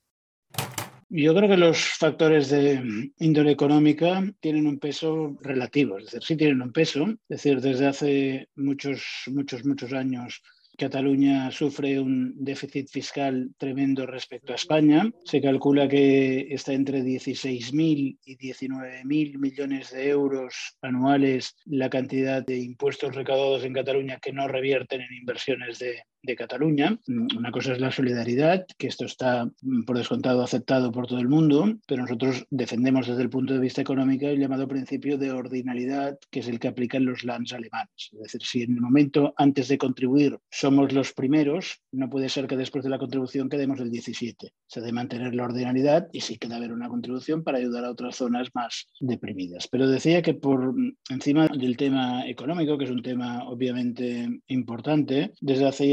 Yo 1.15 1.35
creo 1.35 1.47
que 1.47 1.57
los 1.57 1.77
factores 1.99 2.49
de 2.49 3.11
índole 3.19 3.51
económica 3.51 4.23
tienen 4.39 4.65
un 4.65 4.79
peso 4.79 5.37
relativo, 5.41 5.99
es 5.99 6.05
decir, 6.05 6.23
sí 6.23 6.35
tienen 6.35 6.61
un 6.63 6.73
peso, 6.73 7.03
es 7.03 7.27
decir, 7.27 7.61
desde 7.61 7.85
hace 7.85 8.49
muchos, 8.55 9.03
muchos, 9.27 9.63
muchos 9.63 9.93
años 9.93 10.41
Cataluña 10.77 11.51
sufre 11.51 11.99
un 11.99 12.33
déficit 12.43 12.89
fiscal 12.89 13.51
tremendo 13.57 14.05
respecto 14.05 14.53
a 14.53 14.55
España. 14.55 15.09
Se 15.23 15.41
calcula 15.41 15.87
que 15.87 16.47
está 16.49 16.73
entre 16.73 17.03
16.000 17.03 18.17
y 18.25 18.37
19.000 18.37 19.37
millones 19.37 19.91
de 19.91 20.09
euros 20.09 20.77
anuales 20.81 21.55
la 21.65 21.89
cantidad 21.89 22.43
de 22.43 22.57
impuestos 22.57 23.15
recaudados 23.15 23.63
en 23.65 23.73
Cataluña 23.73 24.19
que 24.19 24.33
no 24.33 24.47
revierten 24.47 25.01
en 25.01 25.13
inversiones 25.13 25.79
de, 25.79 26.03
de 26.23 26.35
Cataluña. 26.35 26.97
Una 27.07 27.51
cosa 27.51 27.73
es 27.73 27.79
la 27.79 27.91
solidaridad, 27.91 28.65
que 28.77 28.87
esto 28.87 29.05
está 29.05 29.45
mm, 29.61 29.83
por 29.83 29.97
descontado 29.97 30.41
aceptado 30.41 30.91
por 30.91 31.05
todo 31.05 31.19
el 31.19 31.27
mundo, 31.27 31.75
pero 31.85 32.03
nosotros 32.03 32.45
defendemos 32.49 33.07
desde 33.07 33.21
el 33.21 33.29
punto 33.29 33.53
de 33.53 33.59
vista 33.59 33.81
económico 33.81 34.25
el 34.27 34.39
llamado 34.39 34.67
principio 34.67 35.17
de 35.17 35.31
ordinalidad, 35.31 36.17
que 36.31 36.39
es 36.39 36.47
el 36.47 36.59
que 36.59 36.69
aplican 36.69 37.05
los 37.05 37.23
lands 37.23 37.53
alemanes. 37.53 38.09
Es 38.13 38.19
decir, 38.19 38.41
si 38.43 38.63
en 38.63 38.75
el 38.75 38.81
momento 38.81 39.33
antes 39.37 39.67
de 39.67 39.77
contribuir 39.77 40.37
somos 40.49 40.93
los 40.93 41.13
primeros, 41.13 41.81
no 41.91 42.09
puede 42.09 42.29
ser 42.29 42.47
que 42.47 42.57
después 42.57 42.83
de 42.83 42.89
la 42.89 42.99
contribución 42.99 43.49
quedemos 43.49 43.79
el 43.79 43.91
17. 43.91 44.53
Se 44.65 44.79
debe 44.79 44.93
mantener 44.93 45.35
la 45.35 45.43
ordinalidad 45.43 46.07
y 46.13 46.21
sí 46.21 46.37
que 46.37 46.47
debe 46.47 46.57
haber 46.57 46.73
una 46.73 46.87
contribución 46.87 47.43
para 47.43 47.57
ayudar 47.57 47.83
a 47.83 47.91
otras 47.91 48.15
zonas 48.15 48.49
más 48.53 48.87
deprimidas. 48.99 49.67
Pero 49.67 49.87
decía 49.87 50.21
que 50.21 50.33
por 50.33 50.73
mm, 50.73 50.95
encima 51.09 51.47
del 51.47 51.75
tema 51.75 52.27
económico, 52.27 52.77
que 52.77 52.85
es 52.85 52.91
un 52.91 53.03
tema 53.03 53.43
obviamente 53.43 54.41
importante, 54.47 55.31
desde 55.41 55.67
hace 55.67 55.83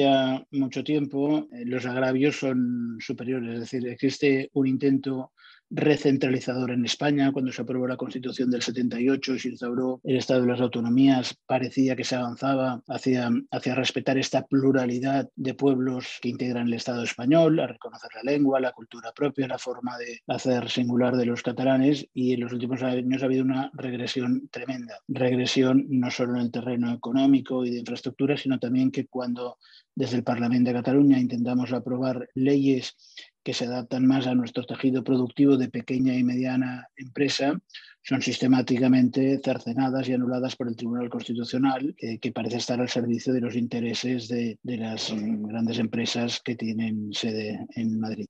mucho 0.51 0.83
tiempo, 0.85 1.49
eh, 1.53 1.65
los 1.65 1.87
agravios 1.87 2.37
son 2.37 2.99
superiores, 3.01 3.55
es 3.55 3.61
decir, 3.61 3.87
existe 3.89 4.51
un 4.55 4.67
intento 4.67 5.33
recentralizador 5.71 6.73
en 6.73 6.85
España. 6.85 7.33
Cuando 7.33 7.53
se 7.53 7.63
aprobó 7.63 7.87
la 7.87 7.97
Constitución 7.97 8.51
del 8.51 8.63
78 8.63 9.35
y 9.35 9.39
se 9.39 9.49
instauró 9.49 10.01
el 10.05 10.17
Estado 10.17 10.43
de 10.43 10.49
las 10.49 10.61
Autonomías, 10.61 11.37
parecía 11.47 11.97
que 11.97 12.05
se 12.05 12.17
avanzaba 12.17 12.83
hacia, 12.89 13.31
hacia 13.51 13.75
respetar 13.75 14.19
esta 14.19 14.47
pluralidad 14.47 15.29
de 15.37 15.55
pueblos 15.55 16.19
que 16.21 16.29
integran 16.29 16.67
el 16.67 16.75
Estado 16.75 17.03
español, 17.03 17.61
a 17.61 17.69
reconocer 17.69 18.11
la 18.15 18.33
lengua, 18.33 18.61
la 18.61 18.73
cultura 18.73 19.13
propia, 19.13 19.47
la 19.47 19.59
forma 19.59 19.97
de 19.99 20.21
hacer 20.27 20.69
singular 20.69 21.17
de 21.17 21.27
los 21.27 21.43
catalanes 21.43 22.07
y 22.13 22.35
en 22.35 22.41
los 22.41 22.53
últimos 22.53 22.83
años 22.83 23.23
ha 23.23 23.27
habido 23.27 23.45
una 23.45 23.71
regresión 23.75 24.49
tremenda. 24.51 24.99
Regresión 25.09 25.87
no 25.89 26.11
solo 26.11 26.35
en 26.35 26.43
el 26.43 26.51
terreno 26.51 26.93
económico 26.93 27.65
y 27.65 27.71
de 27.71 27.79
infraestructura, 27.79 28.37
sino 28.37 28.59
también 28.59 28.91
que 28.91 29.07
cuando 29.07 29.59
desde 29.95 30.17
el 30.17 30.25
Parlamento 30.25 30.71
de 30.71 30.77
Cataluña 30.77 31.19
intentamos 31.19 31.73
aprobar 31.73 32.29
leyes 32.35 32.97
que 33.43 33.55
se 33.55 33.67
adaptan 33.67 34.07
más 34.07 34.27
a 34.27 34.35
nuestro 34.35 34.65
tejido 34.65 35.03
productivo 35.03 35.57
de 35.57 35.69
pequeña 35.69 36.15
y 36.15 36.25
mediana 36.25 36.89
empresa, 36.97 37.59
son 38.03 38.23
sistemáticamente 38.23 39.41
cercenadas 39.45 40.09
y 40.09 40.15
anuladas 40.15 40.57
por 40.57 40.69
el 40.69 40.77
Tribunal 40.77 41.11
Constitucional, 41.11 41.95
que 41.97 42.33
parece 42.33 42.57
estar 42.57 42.81
al 42.81 42.89
servicio 42.89 43.33
de 43.33 43.41
los 43.41 43.57
intereses 43.57 44.29
de, 44.29 44.59
de 44.63 44.77
las 44.77 45.13
grandes 45.13 45.79
empresas 45.79 46.41
que 46.41 46.57
tienen 46.57 47.13
sede 47.13 47.67
en 47.75 48.01
Madrid. 48.01 48.27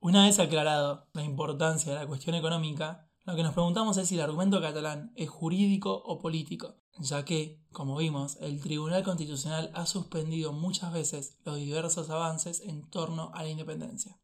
Una 0.00 0.24
vez 0.24 0.38
aclarado 0.38 1.08
la 1.12 1.24
importancia 1.24 1.92
de 1.92 1.98
la 1.98 2.06
cuestión 2.06 2.34
económica, 2.34 3.06
lo 3.26 3.36
que 3.36 3.42
nos 3.42 3.52
preguntamos 3.52 3.98
es 3.98 4.08
si 4.08 4.14
el 4.14 4.22
argumento 4.22 4.60
catalán 4.60 5.12
es 5.14 5.28
jurídico 5.28 5.92
o 5.92 6.18
político, 6.18 6.79
ya 6.98 7.24
que, 7.24 7.58
como 7.72 7.96
vimos, 7.96 8.36
el 8.40 8.60
Tribunal 8.60 9.02
Constitucional 9.02 9.70
ha 9.74 9.86
suspendido 9.86 10.52
muchas 10.52 10.92
veces 10.92 11.36
los 11.44 11.56
diversos 11.56 12.10
avances 12.10 12.60
en 12.60 12.88
torno 12.90 13.30
a 13.34 13.42
la 13.42 13.50
independencia. 13.50 14.18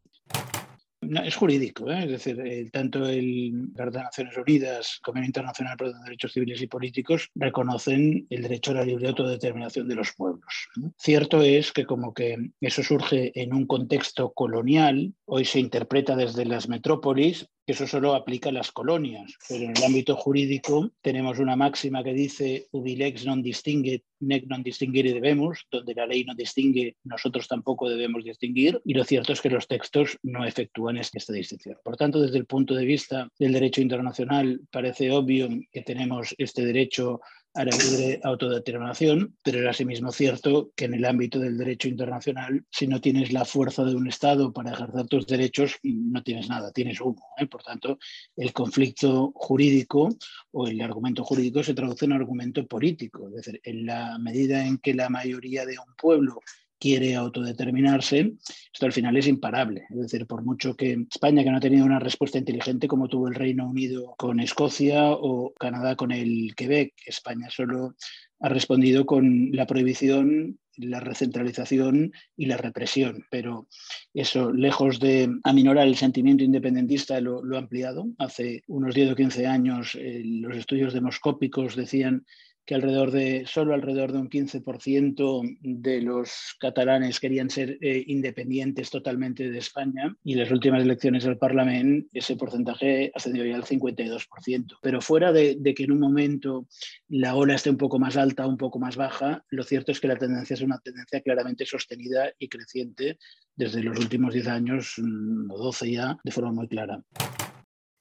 es 1.24 1.36
jurídico, 1.36 1.90
¿eh? 1.90 2.04
es 2.04 2.10
decir, 2.10 2.70
tanto 2.72 3.06
el 3.06 3.70
Carta 3.76 3.98
de 3.98 4.04
Naciones 4.04 4.36
Unidas, 4.36 4.98
Convenio 5.02 5.28
Internacional 5.28 5.76
para 5.76 5.90
los 5.90 6.02
Derechos 6.02 6.32
Civiles 6.32 6.60
y 6.60 6.66
Políticos, 6.66 7.30
reconocen 7.34 8.26
el 8.30 8.42
derecho 8.42 8.72
a 8.72 8.74
la 8.74 8.84
libre 8.84 9.08
autodeterminación 9.08 9.88
de 9.88 9.94
los 9.94 10.12
pueblos. 10.12 10.68
Cierto 10.98 11.42
es 11.42 11.72
que 11.72 11.86
como 11.86 12.12
que 12.12 12.50
eso 12.60 12.82
surge 12.82 13.32
en 13.40 13.54
un 13.54 13.66
contexto 13.66 14.32
colonial, 14.32 15.14
hoy 15.24 15.44
se 15.44 15.60
interpreta 15.60 16.16
desde 16.16 16.44
las 16.44 16.68
metrópolis, 16.68 17.46
que 17.66 17.72
eso 17.72 17.86
solo 17.86 18.14
aplica 18.14 18.50
a 18.50 18.52
las 18.52 18.70
colonias, 18.70 19.34
pero 19.48 19.64
en 19.64 19.76
el 19.76 19.84
ámbito 19.84 20.14
jurídico 20.14 20.92
tenemos 21.02 21.40
una 21.40 21.56
máxima 21.56 22.04
que 22.04 22.14
dice 22.14 22.68
ubilex 22.70 23.26
non 23.26 23.42
distingue, 23.42 24.06
nec 24.22 24.46
non 24.46 24.62
distinguire 24.62 25.10
debemos, 25.10 25.66
donde 25.66 25.98
la 25.98 26.06
ley 26.06 26.22
no 26.22 26.38
distingue, 26.38 26.94
nosotros 27.02 27.50
tampoco 27.50 27.90
debemos 27.90 28.22
distinguir, 28.22 28.80
y 28.86 28.94
lo 28.94 29.02
cierto 29.02 29.34
es 29.34 29.42
que 29.42 29.50
los 29.50 29.66
textos 29.66 30.14
no 30.22 30.46
efectúan 30.46 30.96
esta 30.96 31.32
distinción. 31.32 31.76
Por 31.82 31.96
tanto, 31.96 32.22
desde 32.22 32.38
el 32.38 32.46
punto 32.46 32.74
de 32.74 32.86
vista 32.86 33.28
del 33.36 33.52
derecho 33.52 33.82
internacional, 33.82 34.60
parece 34.70 35.10
obvio 35.10 35.48
que 35.72 35.82
tenemos 35.82 36.36
este 36.38 36.64
derecho 36.64 37.20
a 37.56 37.64
la 37.64 37.76
libre 37.76 38.20
autodeterminación, 38.22 39.36
pero 39.42 39.60
es 39.60 39.66
asimismo 39.66 40.12
cierto 40.12 40.72
que 40.76 40.84
en 40.84 40.94
el 40.94 41.04
ámbito 41.06 41.38
del 41.38 41.56
derecho 41.56 41.88
internacional, 41.88 42.64
si 42.70 42.86
no 42.86 43.00
tienes 43.00 43.32
la 43.32 43.46
fuerza 43.46 43.82
de 43.84 43.94
un 43.94 44.06
Estado 44.06 44.52
para 44.52 44.72
ejercer 44.72 45.06
tus 45.06 45.26
derechos, 45.26 45.76
no 45.82 46.22
tienes 46.22 46.48
nada, 46.48 46.70
tienes 46.70 47.00
uno. 47.00 47.20
¿eh? 47.38 47.46
Por 47.46 47.62
tanto, 47.62 47.98
el 48.36 48.52
conflicto 48.52 49.32
jurídico 49.34 50.10
o 50.52 50.68
el 50.68 50.80
argumento 50.82 51.24
jurídico 51.24 51.62
se 51.62 51.74
traduce 51.74 52.04
en 52.04 52.12
argumento 52.12 52.66
político. 52.66 53.28
Es 53.28 53.34
decir, 53.36 53.60
en 53.64 53.86
la 53.86 54.18
medida 54.18 54.66
en 54.66 54.76
que 54.76 54.92
la 54.92 55.08
mayoría 55.08 55.64
de 55.64 55.78
un 55.78 55.94
pueblo 55.96 56.40
quiere 56.78 57.14
autodeterminarse, 57.14 58.34
esto 58.72 58.86
al 58.86 58.92
final 58.92 59.16
es 59.16 59.26
imparable. 59.26 59.86
Es 59.90 59.96
decir, 59.96 60.26
por 60.26 60.44
mucho 60.44 60.74
que 60.74 61.06
España, 61.10 61.42
que 61.42 61.50
no 61.50 61.56
ha 61.56 61.60
tenido 61.60 61.84
una 61.84 61.98
respuesta 61.98 62.38
inteligente 62.38 62.88
como 62.88 63.08
tuvo 63.08 63.28
el 63.28 63.34
Reino 63.34 63.68
Unido 63.68 64.14
con 64.16 64.40
Escocia 64.40 65.10
o 65.10 65.52
Canadá 65.54 65.96
con 65.96 66.12
el 66.12 66.54
Quebec, 66.54 66.92
España 67.06 67.48
solo 67.50 67.94
ha 68.40 68.48
respondido 68.48 69.06
con 69.06 69.50
la 69.52 69.66
prohibición, 69.66 70.58
la 70.76 71.00
recentralización 71.00 72.12
y 72.36 72.46
la 72.46 72.58
represión. 72.58 73.24
Pero 73.30 73.68
eso, 74.12 74.52
lejos 74.52 75.00
de 75.00 75.30
aminorar 75.44 75.86
el 75.86 75.96
sentimiento 75.96 76.44
independentista, 76.44 77.20
lo, 77.20 77.42
ha 77.54 77.58
ampliado. 77.58 78.06
Hace 78.18 78.62
unos 78.66 78.94
10 78.94 79.12
o 79.12 79.16
15 79.16 79.46
años 79.46 79.94
eh, 79.94 80.22
los 80.24 80.56
estudios 80.56 80.92
demoscópicos 80.92 81.76
decían 81.76 82.26
que 82.66 82.74
alrededor 82.74 83.12
de, 83.12 83.44
solo 83.46 83.74
alrededor 83.74 84.12
de 84.12 84.18
un 84.18 84.28
15% 84.28 85.58
de 85.60 86.02
los 86.02 86.56
catalanes 86.58 87.20
querían 87.20 87.48
ser 87.48 87.78
eh, 87.80 88.02
independientes 88.08 88.90
totalmente 88.90 89.48
de 89.48 89.58
España 89.58 90.14
y 90.24 90.34
las 90.34 90.50
últimas 90.50 90.82
elecciones 90.82 91.24
al 91.26 91.38
Parlamento 91.38 92.08
ese 92.12 92.36
porcentaje 92.36 93.12
ascendió 93.14 93.44
ya 93.44 93.56
al 93.56 93.64
52%. 93.64 94.78
Pero 94.82 95.00
fuera 95.00 95.32
de, 95.32 95.56
que 95.76 95.84
en 95.84 95.92
un 95.92 96.00
momento 96.00 96.66
la 97.08 97.36
ola 97.36 97.54
esté 97.54 97.70
un 97.70 97.76
poco 97.76 97.98
más 97.98 98.16
alta, 98.16 98.46
un 98.46 98.56
poco 98.56 98.78
más 98.78 98.96
baja, 98.96 99.44
lo 99.50 99.62
cierto 99.62 99.92
es 99.92 100.00
que 100.00 100.08
la 100.08 100.16
tendencia 100.16 100.54
es 100.54 100.60
una 100.60 100.78
tendencia 100.78 101.20
claramente 101.20 101.64
sostenida 101.66 102.32
y 102.38 102.48
creciente 102.48 103.18
desde 103.54 103.82
los 103.82 103.98
últimos 103.98 104.34
10 104.34 104.48
años 104.48 104.94
mm, 104.98 105.50
o 105.50 105.58
12 105.58 105.92
ya 105.92 106.16
de 106.24 106.32
forma 106.32 106.52
muy 106.52 106.68
clara. 106.68 107.00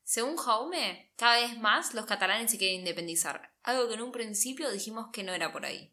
Según 0.03 0.37
Jaume, 0.37 1.11
cada 1.15 1.41
vez 1.41 1.59
más 1.59 1.93
los 1.93 2.05
catalanes 2.05 2.51
se 2.51 2.57
quieren 2.57 2.79
independizar, 2.79 3.54
algo 3.65 3.87
que 3.87 3.95
en 3.95 4.01
un 4.01 4.11
principio 4.11 4.71
dijimos 4.71 5.07
que 5.11 5.23
no 5.23 5.33
era 5.33 5.51
por 5.51 5.65
ahí. 5.65 5.91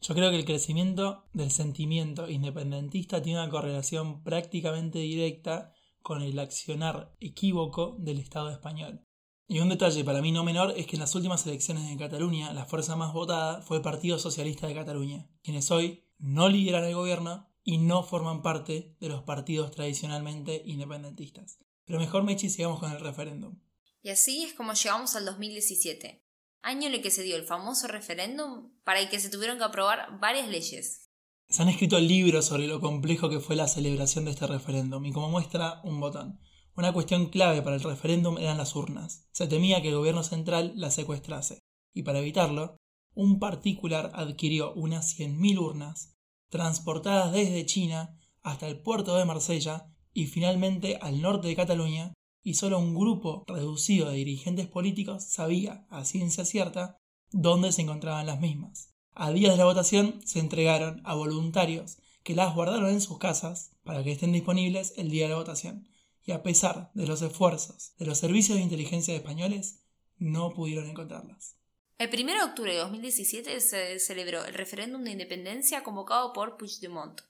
Yo 0.00 0.14
creo 0.14 0.30
que 0.30 0.36
el 0.36 0.44
crecimiento 0.44 1.28
del 1.32 1.50
sentimiento 1.50 2.28
independentista 2.28 3.20
tiene 3.22 3.40
una 3.40 3.50
correlación 3.50 4.22
prácticamente 4.22 4.98
directa 4.98 5.72
con 6.02 6.22
el 6.22 6.38
accionar 6.38 7.14
equívoco 7.20 7.96
del 7.98 8.18
Estado 8.18 8.50
español. 8.50 9.04
Y 9.46 9.60
un 9.60 9.70
detalle 9.70 10.04
para 10.04 10.20
mí 10.20 10.30
no 10.30 10.44
menor 10.44 10.74
es 10.76 10.86
que 10.86 10.96
en 10.96 11.00
las 11.00 11.14
últimas 11.14 11.46
elecciones 11.46 11.90
en 11.90 11.98
Cataluña 11.98 12.52
la 12.52 12.66
fuerza 12.66 12.96
más 12.96 13.12
votada 13.12 13.62
fue 13.62 13.78
el 13.78 13.82
Partido 13.82 14.18
Socialista 14.18 14.66
de 14.66 14.74
Cataluña, 14.74 15.28
quienes 15.42 15.70
hoy 15.70 16.04
no 16.18 16.48
lideran 16.48 16.84
el 16.84 16.94
gobierno 16.94 17.48
y 17.64 17.78
no 17.78 18.02
forman 18.02 18.42
parte 18.42 18.96
de 19.00 19.08
los 19.08 19.22
partidos 19.22 19.70
tradicionalmente 19.70 20.62
independentistas. 20.64 21.58
Pero 21.84 21.98
mejor, 21.98 22.24
Mechi, 22.24 22.50
sigamos 22.50 22.78
con 22.78 22.92
el 22.92 23.00
referéndum. 23.00 23.58
Y 24.02 24.10
así 24.10 24.44
es 24.44 24.52
como 24.52 24.74
llegamos 24.74 25.16
al 25.16 25.24
2017, 25.24 26.27
año 26.62 26.88
en 26.88 26.94
el 26.94 27.02
que 27.02 27.10
se 27.10 27.22
dio 27.22 27.36
el 27.36 27.44
famoso 27.44 27.88
referéndum 27.88 28.70
para 28.84 29.00
el 29.00 29.08
que 29.08 29.20
se 29.20 29.30
tuvieron 29.30 29.58
que 29.58 29.64
aprobar 29.64 30.18
varias 30.20 30.48
leyes. 30.48 31.10
Se 31.48 31.62
han 31.62 31.68
escrito 31.68 31.98
libros 31.98 32.46
sobre 32.46 32.66
lo 32.66 32.80
complejo 32.80 33.30
que 33.30 33.40
fue 33.40 33.56
la 33.56 33.68
celebración 33.68 34.24
de 34.24 34.32
este 34.32 34.46
referéndum 34.46 35.04
y 35.06 35.12
como 35.12 35.30
muestra 35.30 35.80
un 35.84 35.98
botón. 36.00 36.40
Una 36.74 36.92
cuestión 36.92 37.26
clave 37.26 37.62
para 37.62 37.76
el 37.76 37.82
referéndum 37.82 38.38
eran 38.38 38.58
las 38.58 38.76
urnas. 38.76 39.26
Se 39.32 39.46
temía 39.46 39.82
que 39.82 39.88
el 39.88 39.96
gobierno 39.96 40.22
central 40.22 40.72
las 40.76 40.94
secuestrase 40.94 41.58
y 41.94 42.02
para 42.02 42.20
evitarlo, 42.20 42.76
un 43.14 43.40
particular 43.40 44.12
adquirió 44.14 44.72
unas 44.74 45.18
100.000 45.18 45.58
urnas 45.58 46.16
transportadas 46.50 47.32
desde 47.32 47.66
China 47.66 48.16
hasta 48.42 48.68
el 48.68 48.80
puerto 48.80 49.16
de 49.16 49.24
Marsella 49.24 49.86
y 50.12 50.26
finalmente 50.26 50.98
al 51.00 51.20
norte 51.20 51.48
de 51.48 51.56
Cataluña, 51.56 52.14
y 52.48 52.54
solo 52.54 52.78
un 52.78 52.94
grupo 52.94 53.44
reducido 53.46 54.08
de 54.08 54.16
dirigentes 54.16 54.66
políticos 54.66 55.22
sabía 55.22 55.84
a 55.90 56.06
ciencia 56.06 56.46
cierta 56.46 56.96
dónde 57.30 57.72
se 57.72 57.82
encontraban 57.82 58.24
las 58.24 58.40
mismas. 58.40 58.94
A 59.12 59.32
días 59.32 59.52
de 59.52 59.58
la 59.58 59.66
votación 59.66 60.22
se 60.24 60.38
entregaron 60.38 61.02
a 61.04 61.14
voluntarios 61.14 61.98
que 62.22 62.34
las 62.34 62.54
guardaron 62.54 62.88
en 62.88 63.02
sus 63.02 63.18
casas 63.18 63.72
para 63.84 64.02
que 64.02 64.12
estén 64.12 64.32
disponibles 64.32 64.94
el 64.96 65.10
día 65.10 65.24
de 65.24 65.32
la 65.32 65.36
votación, 65.36 65.90
y 66.24 66.32
a 66.32 66.42
pesar 66.42 66.90
de 66.94 67.06
los 67.06 67.20
esfuerzos 67.20 67.92
de 67.98 68.06
los 68.06 68.16
servicios 68.16 68.56
de 68.56 68.64
inteligencia 68.64 69.14
españoles, 69.14 69.82
no 70.16 70.54
pudieron 70.54 70.88
encontrarlas. 70.88 71.58
El 71.98 72.08
1 72.08 72.32
de 72.32 72.42
octubre 72.44 72.72
de 72.72 72.78
2017 72.78 73.60
se 73.60 73.98
celebró 73.98 74.46
el 74.46 74.54
referéndum 74.54 75.04
de 75.04 75.10
independencia 75.10 75.82
convocado 75.82 76.32
por 76.32 76.56
Puigdemont, 76.56 77.20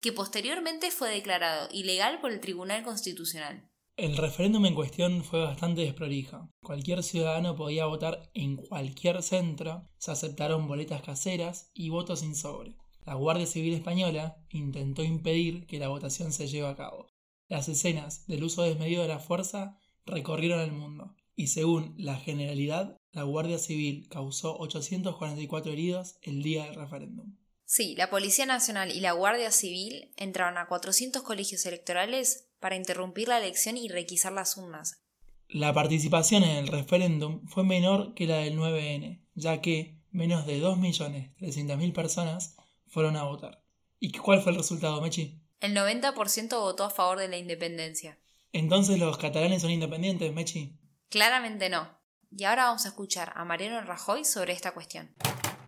que 0.00 0.12
posteriormente 0.12 0.90
fue 0.90 1.10
declarado 1.10 1.68
ilegal 1.70 2.20
por 2.20 2.32
el 2.32 2.40
Tribunal 2.40 2.82
Constitucional. 2.82 3.70
El 3.96 4.16
referéndum 4.16 4.66
en 4.66 4.74
cuestión 4.74 5.22
fue 5.22 5.40
bastante 5.40 5.82
desprolijo. 5.82 6.50
Cualquier 6.64 7.04
ciudadano 7.04 7.54
podía 7.54 7.86
votar 7.86 8.28
en 8.34 8.56
cualquier 8.56 9.22
centro, 9.22 9.88
se 9.98 10.10
aceptaron 10.10 10.66
boletas 10.66 11.00
caseras 11.00 11.70
y 11.74 11.90
votos 11.90 12.20
sin 12.20 12.34
sobre. 12.34 12.74
La 13.06 13.14
Guardia 13.14 13.46
Civil 13.46 13.72
Española 13.72 14.36
intentó 14.50 15.04
impedir 15.04 15.66
que 15.66 15.78
la 15.78 15.88
votación 15.88 16.32
se 16.32 16.48
lleve 16.48 16.66
a 16.66 16.74
cabo. 16.74 17.06
Las 17.46 17.68
escenas 17.68 18.26
del 18.26 18.42
uso 18.42 18.62
desmedido 18.62 19.02
de 19.02 19.08
la 19.08 19.20
fuerza 19.20 19.78
recorrieron 20.06 20.60
el 20.60 20.72
mundo, 20.72 21.14
y 21.36 21.48
según 21.48 21.94
la 21.96 22.16
generalidad, 22.16 22.96
la 23.12 23.22
Guardia 23.22 23.58
Civil 23.58 24.08
causó 24.08 24.56
844 24.58 25.70
heridos 25.70 26.16
el 26.22 26.42
día 26.42 26.64
del 26.64 26.74
referéndum. 26.74 27.36
Sí, 27.66 27.94
la 27.96 28.10
Policía 28.10 28.44
Nacional 28.44 28.90
y 28.90 29.00
la 29.00 29.12
Guardia 29.12 29.50
Civil 29.50 30.12
entraron 30.16 30.58
a 30.58 30.66
400 30.66 31.22
colegios 31.22 31.64
electorales 31.64 32.50
para 32.64 32.76
interrumpir 32.76 33.28
la 33.28 33.36
elección 33.36 33.76
y 33.76 33.88
requisar 33.88 34.32
las 34.32 34.56
urnas. 34.56 35.04
La 35.48 35.74
participación 35.74 36.44
en 36.44 36.56
el 36.56 36.68
referéndum 36.68 37.46
fue 37.46 37.62
menor 37.62 38.14
que 38.14 38.26
la 38.26 38.38
del 38.38 38.58
9N, 38.58 39.20
ya 39.34 39.60
que 39.60 39.98
menos 40.12 40.46
de 40.46 40.62
2.300.000 40.62 41.92
personas 41.92 42.56
fueron 42.86 43.18
a 43.18 43.24
votar. 43.24 43.62
¿Y 44.00 44.12
cuál 44.12 44.40
fue 44.40 44.52
el 44.52 44.56
resultado, 44.56 45.02
Mechi? 45.02 45.42
El 45.60 45.76
90% 45.76 46.58
votó 46.58 46.84
a 46.84 46.88
favor 46.88 47.18
de 47.18 47.28
la 47.28 47.36
independencia. 47.36 48.18
¿Entonces 48.50 48.98
los 48.98 49.18
catalanes 49.18 49.60
son 49.60 49.70
independientes, 49.70 50.32
Mechi? 50.32 50.74
Claramente 51.10 51.68
no. 51.68 51.90
Y 52.30 52.44
ahora 52.44 52.64
vamos 52.64 52.86
a 52.86 52.88
escuchar 52.88 53.34
a 53.36 53.44
Mariano 53.44 53.82
Rajoy 53.82 54.24
sobre 54.24 54.54
esta 54.54 54.72
cuestión. 54.72 55.14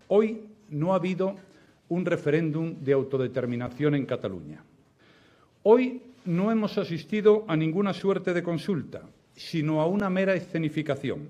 Hoy 0.09 0.49
no 0.71 0.95
ha 0.95 0.97
habido 0.97 1.37
un 1.91 2.07
referéndum 2.07 2.83
de 2.83 2.95
autodeterminación 2.95 3.95
en 3.95 4.07
Cataluña. 4.07 4.65
Hoy 5.63 6.01
no 6.27 6.51
hemos 6.51 6.77
asistido 6.79 7.45
a 7.49 7.57
ninguna 7.57 7.93
suerte 7.93 8.35
de 8.35 8.43
consulta, 8.43 9.03
sino 9.35 9.81
a 9.81 9.87
una 9.87 10.11
mera 10.11 10.35
escenificación, 10.35 11.29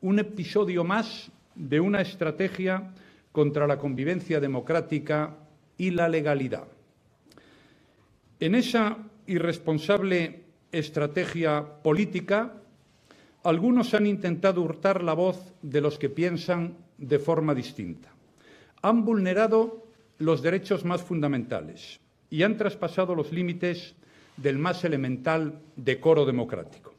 un 0.00 0.18
episodio 0.18 0.84
más 0.84 1.30
de 1.54 1.80
una 1.80 2.00
estrategia 2.00 2.92
contra 3.32 3.66
la 3.66 3.78
convivencia 3.78 4.40
democrática 4.40 5.36
y 5.76 5.90
la 5.90 6.08
legalidad. 6.08 6.66
En 8.40 8.54
esa 8.54 8.98
irresponsable 9.26 10.42
estrategia 10.72 11.64
política, 11.82 12.52
algunos 13.42 13.94
han 13.94 14.06
intentado 14.06 14.62
hurtar 14.62 15.02
la 15.02 15.14
voz 15.14 15.52
de 15.62 15.80
los 15.80 15.98
que 15.98 16.08
piensan 16.08 16.76
de 16.98 17.18
forma 17.18 17.54
distinta 17.54 18.14
han 18.84 19.06
vulnerado 19.06 19.86
los 20.18 20.42
derechos 20.42 20.84
más 20.84 21.02
fundamentales 21.02 22.00
y 22.28 22.42
han 22.42 22.58
traspasado 22.58 23.14
los 23.14 23.32
límites 23.32 23.94
del 24.36 24.58
más 24.58 24.84
elemental 24.84 25.62
decoro 25.76 26.26
democrático. 26.26 26.94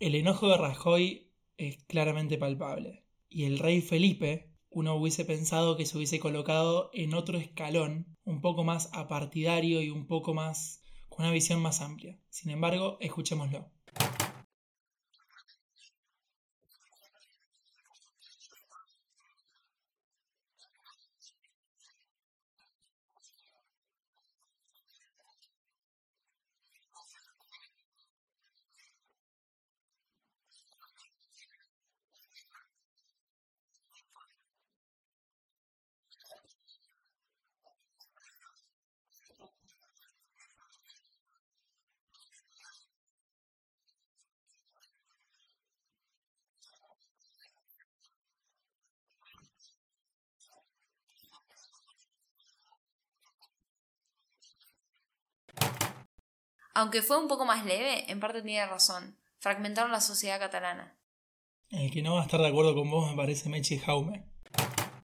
El 0.00 0.14
enojo 0.14 0.48
de 0.48 0.58
Rajoy 0.58 1.30
es 1.56 1.82
claramente 1.84 2.38
palpable 2.38 3.04
y 3.28 3.44
el 3.44 3.58
rey 3.58 3.80
Felipe 3.80 4.50
uno 4.70 4.96
hubiese 4.96 5.24
pensado 5.24 5.76
que 5.76 5.86
se 5.86 5.96
hubiese 5.96 6.18
colocado 6.18 6.90
en 6.92 7.14
otro 7.14 7.38
escalón, 7.38 8.06
un 8.24 8.40
poco 8.40 8.64
más 8.64 8.90
apartidario 8.92 9.80
y 9.82 9.90
un 9.90 10.06
poco 10.06 10.34
más 10.34 10.82
con 11.08 11.24
una 11.24 11.32
visión 11.32 11.62
más 11.62 11.80
amplia. 11.80 12.18
Sin 12.28 12.50
embargo, 12.50 12.98
escuchémoslo. 13.00 13.70
Aunque 56.74 57.02
fue 57.02 57.18
un 57.18 57.28
poco 57.28 57.44
más 57.44 57.64
leve, 57.64 58.10
en 58.10 58.18
parte 58.18 58.42
tiene 58.42 58.66
razón. 58.66 59.16
Fragmentaron 59.38 59.92
la 59.92 60.00
sociedad 60.00 60.40
catalana. 60.40 60.98
El 61.70 61.90
que 61.90 62.02
no 62.02 62.14
va 62.14 62.22
a 62.22 62.24
estar 62.24 62.40
de 62.40 62.48
acuerdo 62.48 62.74
con 62.74 62.90
vos 62.90 63.08
me 63.10 63.16
parece 63.16 63.48
Mechi 63.48 63.78
Jaume. 63.78 64.24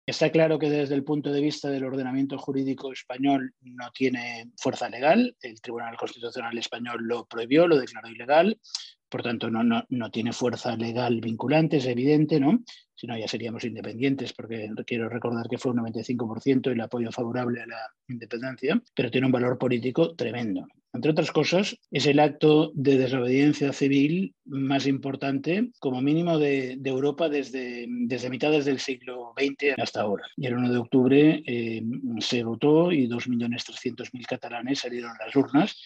Está 0.07 0.31
claro 0.31 0.61
que 0.61 0.71
desde 0.71 0.95
el 0.95 1.03
punto 1.03 1.33
de 1.33 1.41
vista 1.41 1.69
del 1.69 1.85
ordenamiento 1.85 2.39
jurídico 2.39 2.93
español 2.93 3.55
no 3.61 3.91
tiene 3.91 4.53
fuerza 4.57 4.89
legal. 4.89 5.37
El 5.41 5.61
Tribunal 5.61 5.97
Constitucional 5.97 6.57
Español 6.57 6.99
lo 7.03 7.27
prohibió, 7.27 7.67
lo 7.67 7.77
declaró 7.77 8.09
ilegal. 8.09 8.61
Por 9.09 9.23
tanto, 9.23 9.51
no, 9.51 9.63
no, 9.63 9.85
no 9.89 10.11
tiene 10.11 10.33
fuerza 10.33 10.77
legal 10.77 11.21
vinculante, 11.21 11.77
es 11.77 11.87
evidente, 11.87 12.41
¿no? 12.41 12.63
Si 12.95 13.07
no, 13.07 13.17
ya 13.17 13.29
seríamos 13.29 13.65
independientes, 13.65 14.33
porque 14.33 14.71
quiero 14.87 15.09
recordar 15.09 15.49
que 15.49 15.59
fue 15.59 15.73
un 15.73 15.79
95% 15.79 16.73
el 16.73 16.81
apoyo 16.81 17.13
favorable 17.13 17.61
a 17.61 17.67
la 17.67 17.79
independencia, 18.09 18.83
pero 18.95 19.11
tiene 19.11 19.27
un 19.27 19.33
valor 19.33 19.59
político 19.59 20.15
tremendo. 20.17 20.67
Entre 20.97 21.11
otras 21.11 21.31
cosas, 21.31 21.79
es 21.91 22.07
el 22.07 22.19
acto 22.19 22.73
de 22.75 22.97
desobediencia 22.97 23.75
civil 23.75 24.35
más 24.47 24.87
importante, 24.87 25.71
como 25.79 26.01
mínimo, 26.01 26.39
de, 26.39 26.81
Europa 26.83 27.29
desde, 27.29 27.85
desde 27.87 28.31
mitades 28.31 28.65
del 28.65 28.79
siglo 28.79 29.35
XX 29.37 29.79
hasta 29.79 30.01
ahora. 30.01 30.25
Y 30.39 30.47
el 30.47 30.55
1 30.55 30.73
de 30.73 30.79
octubre 30.79 31.43
eh, 31.47 31.83
se 32.21 32.43
votó 32.45 32.93
y 32.93 33.07
2.300.000 33.09 34.27
catalanes 34.27 34.79
salieron 34.79 35.11
a 35.11 35.27
las 35.27 35.37
urnas 35.37 35.77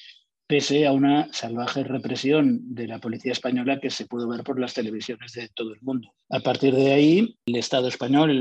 pese 0.51 0.85
a 0.85 0.91
una 0.91 1.33
salvaje 1.33 1.85
represión 1.85 2.75
de 2.75 2.89
la 2.89 2.99
policía 2.99 3.31
española 3.31 3.79
que 3.79 3.89
se 3.89 4.07
pudo 4.07 4.27
ver 4.27 4.43
por 4.43 4.59
las 4.59 4.75
televisiones 4.75 5.33
de 5.35 5.49
todo 5.55 5.73
el 5.73 5.81
mundo. 5.81 6.13
A 6.29 6.41
partir 6.41 6.75
de 6.75 6.93
ahí, 6.93 7.37
el 7.47 7.55
Estado 7.55 7.87
español 7.87 8.33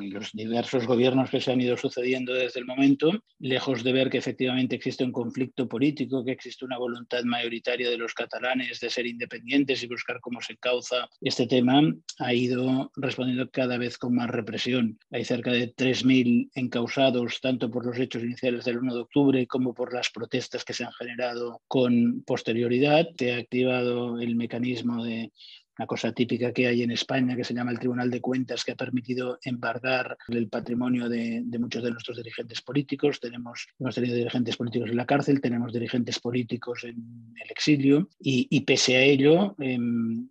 y 0.00 0.08
los 0.08 0.32
diversos 0.32 0.86
gobiernos 0.86 1.28
que 1.28 1.42
se 1.42 1.52
han 1.52 1.60
ido 1.60 1.76
sucediendo 1.76 2.32
desde 2.32 2.60
el 2.60 2.66
momento, 2.66 3.10
lejos 3.40 3.84
de 3.84 3.92
ver 3.92 4.08
que 4.08 4.16
efectivamente 4.16 4.76
existe 4.76 5.04
un 5.04 5.12
conflicto 5.12 5.68
político, 5.68 6.24
que 6.24 6.32
existe 6.32 6.64
una 6.64 6.78
voluntad 6.78 7.22
mayoritaria 7.24 7.90
de 7.90 7.98
los 7.98 8.14
catalanes 8.14 8.80
de 8.80 8.88
ser 8.88 9.06
independientes 9.06 9.82
y 9.82 9.86
buscar 9.86 10.20
cómo 10.20 10.40
se 10.40 10.56
causa 10.56 11.10
este 11.20 11.46
tema, 11.46 11.82
ha 12.20 12.32
ido 12.32 12.90
respondiendo 12.96 13.50
cada 13.50 13.76
vez 13.76 13.98
con 13.98 14.14
más 14.14 14.30
represión. 14.30 14.98
Hay 15.10 15.26
cerca 15.26 15.52
de 15.52 15.74
3.000 15.74 16.52
encausados, 16.54 17.38
tanto 17.42 17.70
por 17.70 17.84
los 17.84 17.98
hechos 17.98 18.22
iniciales 18.22 18.64
del 18.64 18.78
1 18.78 18.94
de 18.94 19.00
octubre 19.00 19.46
como 19.46 19.74
por 19.74 19.92
las 19.92 20.08
protestas 20.08 20.64
que 20.64 20.72
se 20.72 20.84
han 20.84 20.92
generado 20.92 21.17
con 21.66 22.22
posterioridad. 22.22 23.08
Se 23.18 23.32
ha 23.32 23.38
activado 23.38 24.20
el 24.20 24.36
mecanismo 24.36 25.04
de 25.04 25.32
una 25.78 25.86
cosa 25.86 26.12
típica 26.12 26.52
que 26.52 26.66
hay 26.66 26.82
en 26.82 26.90
España 26.90 27.36
que 27.36 27.44
se 27.44 27.54
llama 27.54 27.70
el 27.70 27.78
Tribunal 27.78 28.10
de 28.10 28.20
Cuentas, 28.20 28.64
que 28.64 28.72
ha 28.72 28.76
permitido 28.76 29.38
embargar 29.44 30.18
el 30.28 30.48
patrimonio 30.48 31.08
de, 31.08 31.42
de, 31.44 31.58
muchos 31.58 31.82
de 31.84 31.92
nuestros 31.92 32.16
dirigentes 32.16 32.60
políticos. 32.62 33.20
Tenemos, 33.20 33.68
hemos 33.78 33.94
tenido 33.94 34.16
dirigentes 34.16 34.56
políticos 34.56 34.90
en 34.90 34.96
la 34.96 35.06
cárcel, 35.06 35.40
tenemos 35.40 35.72
dirigentes 35.72 36.18
políticos 36.18 36.82
en 36.82 37.32
el 37.42 37.50
exilio 37.50 38.08
y, 38.18 38.48
y 38.50 38.62
pese 38.62 38.96
a 38.96 39.02
ello, 39.02 39.54
eh, 39.60 39.78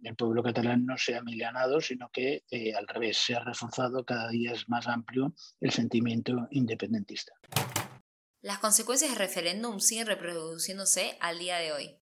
el 0.03 0.15
pueblo 0.17 0.43
catalán 0.43 0.85
no 0.85 0.97
se 0.97 1.15
ha 1.15 1.21
milanado, 1.21 1.79
sino 1.79 2.09
que 2.11 2.43
eh, 2.51 2.73
al 2.73 2.87
revés, 2.87 3.17
se 3.17 3.35
ha 3.35 3.43
reforzado, 3.43 4.03
cada 4.03 4.29
día 4.29 4.51
es 4.51 4.67
más 4.67 4.87
amplio 4.87 5.33
el 5.61 5.71
sentimiento 5.71 6.47
independentista. 6.51 7.33
Las 8.41 8.59
consecuencias 8.59 9.09
del 9.09 9.17
referéndum 9.17 9.79
siguen 9.79 10.05
reproduciéndose 10.05 11.17
al 11.21 11.39
día 11.39 11.57
de 11.57 11.71
hoy. 11.71 11.97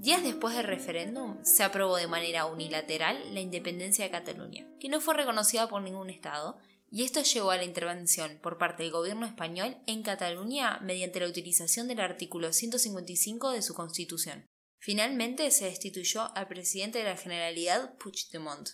Días 0.00 0.24
después 0.24 0.56
del 0.56 0.66
referéndum, 0.66 1.38
se 1.44 1.62
aprobó 1.62 1.96
de 1.96 2.08
manera 2.08 2.46
unilateral 2.46 3.16
la 3.32 3.40
independencia 3.40 4.04
de 4.04 4.10
Cataluña, 4.10 4.66
que 4.80 4.88
no 4.88 5.00
fue 5.00 5.14
reconocida 5.14 5.68
por 5.68 5.82
ningún 5.82 6.10
Estado 6.10 6.58
y 6.90 7.02
esto 7.02 7.22
llevó 7.22 7.50
a 7.50 7.56
la 7.56 7.64
intervención 7.64 8.38
por 8.42 8.58
parte 8.58 8.82
del 8.82 8.92
gobierno 8.92 9.26
español 9.26 9.76
en 9.86 10.02
Cataluña 10.02 10.78
mediante 10.82 11.20
la 11.20 11.28
utilización 11.28 11.88
del 11.88 12.00
artículo 12.00 12.52
155 12.52 13.50
de 13.50 13.62
su 13.62 13.74
constitución. 13.74 14.46
Finalmente 14.78 15.50
se 15.50 15.64
destituyó 15.64 16.34
al 16.36 16.46
presidente 16.46 16.98
de 16.98 17.04
la 17.04 17.16
Generalidad 17.16 17.96
Puigdemont. 17.98 18.68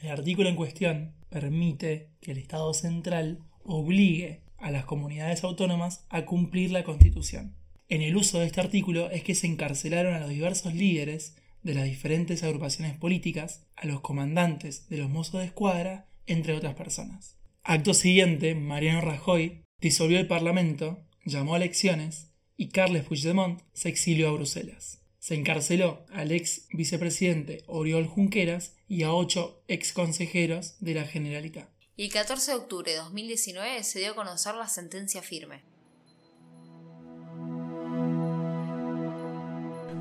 El 0.00 0.10
artículo 0.10 0.48
en 0.48 0.56
cuestión 0.56 1.14
permite 1.28 2.10
que 2.20 2.32
el 2.32 2.38
Estado 2.38 2.72
central 2.72 3.40
obligue 3.64 4.44
a 4.58 4.70
las 4.70 4.84
comunidades 4.84 5.42
autónomas 5.42 6.04
a 6.08 6.24
cumplir 6.24 6.70
la 6.70 6.84
Constitución. 6.84 7.56
En 7.88 8.02
el 8.02 8.16
uso 8.16 8.38
de 8.38 8.46
este 8.46 8.60
artículo 8.60 9.10
es 9.10 9.24
que 9.24 9.34
se 9.34 9.48
encarcelaron 9.48 10.14
a 10.14 10.20
los 10.20 10.28
diversos 10.28 10.74
líderes 10.74 11.36
de 11.62 11.74
las 11.74 11.84
diferentes 11.84 12.42
agrupaciones 12.42 12.96
políticas, 12.96 13.66
a 13.76 13.86
los 13.86 14.00
comandantes 14.00 14.88
de 14.88 14.98
los 14.98 15.10
mozos 15.10 15.40
de 15.40 15.46
escuadra, 15.46 16.08
entre 16.26 16.54
otras 16.54 16.74
personas. 16.74 17.39
Acto 17.70 17.94
siguiente, 17.94 18.56
Mariano 18.56 19.00
Rajoy 19.00 19.64
disolvió 19.80 20.18
el 20.18 20.26
Parlamento, 20.26 21.06
llamó 21.24 21.54
a 21.54 21.58
elecciones 21.58 22.32
y 22.56 22.70
Carles 22.70 23.04
Puigdemont 23.04 23.62
se 23.74 23.88
exilió 23.88 24.28
a 24.28 24.32
Bruselas. 24.32 25.02
Se 25.20 25.36
encarceló 25.36 26.04
al 26.12 26.32
ex 26.32 26.66
vicepresidente 26.72 27.62
Oriol 27.68 28.08
Junqueras 28.08 28.74
y 28.88 29.04
a 29.04 29.12
ocho 29.12 29.62
ex 29.68 29.92
consejeros 29.92 30.74
de 30.80 30.94
la 30.94 31.04
Generalitat. 31.04 31.68
Y 31.94 32.06
el 32.06 32.12
14 32.12 32.50
de 32.50 32.56
octubre 32.56 32.90
de 32.90 32.96
2019 32.96 33.84
se 33.84 34.00
dio 34.00 34.10
a 34.10 34.16
conocer 34.16 34.56
la 34.56 34.66
sentencia 34.66 35.22
firme. 35.22 35.62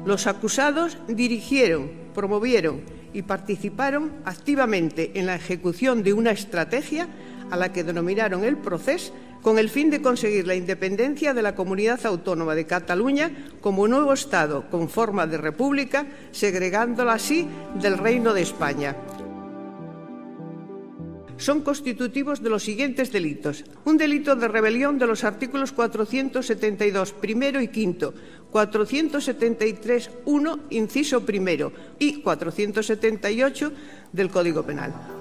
Los 0.08 0.26
acusados 0.26 0.98
dirigieron, 1.08 1.92
promovieron 2.16 2.84
y 3.14 3.22
participaron 3.22 4.24
activamente 4.26 5.20
en 5.20 5.28
la 5.28 5.36
ejecución 5.36 6.02
de 6.02 6.14
una 6.14 6.32
estrategia 6.32 7.08
a 7.52 7.58
la 7.58 7.72
que 7.72 7.84
denominaron 7.84 8.44
el 8.44 8.58
proceso 8.58 9.14
con 9.42 9.58
el 9.58 9.70
fin 9.70 9.90
de 9.90 10.02
conseguir 10.02 10.46
la 10.48 10.56
independencia 10.56 11.34
de 11.34 11.42
la 11.42 11.56
comunidad 11.56 12.06
autónoma 12.06 12.56
de 12.56 12.66
Cataluña 12.66 13.32
como 13.62 13.88
nuevo 13.88 14.14
Estado 14.14 14.70
con 14.70 14.90
forma 14.90 15.28
de 15.28 15.38
república, 15.38 16.06
segregándola 16.32 17.14
así 17.14 17.48
del 17.82 17.98
Reino 17.98 18.34
de 18.34 18.42
España. 18.42 18.96
Son 21.38 21.62
constitutivos 21.62 22.44
de 22.44 22.50
los 22.50 22.64
siguientes 22.64 23.14
delitos. 23.14 23.64
Un 23.86 23.98
delito 23.98 24.36
de 24.36 24.50
rebelión 24.50 25.00
de 25.00 25.08
los 25.08 25.24
artículos 25.24 25.72
472, 25.72 27.14
primero 27.14 27.62
y 27.62 27.70
quinto, 27.70 28.14
473, 28.52 30.12
1, 30.26 30.60
inciso 30.72 31.26
primero 31.26 31.72
y 31.98 32.22
478 32.22 33.72
del 34.12 34.30
Código 34.30 34.64
Penal. 34.64 35.19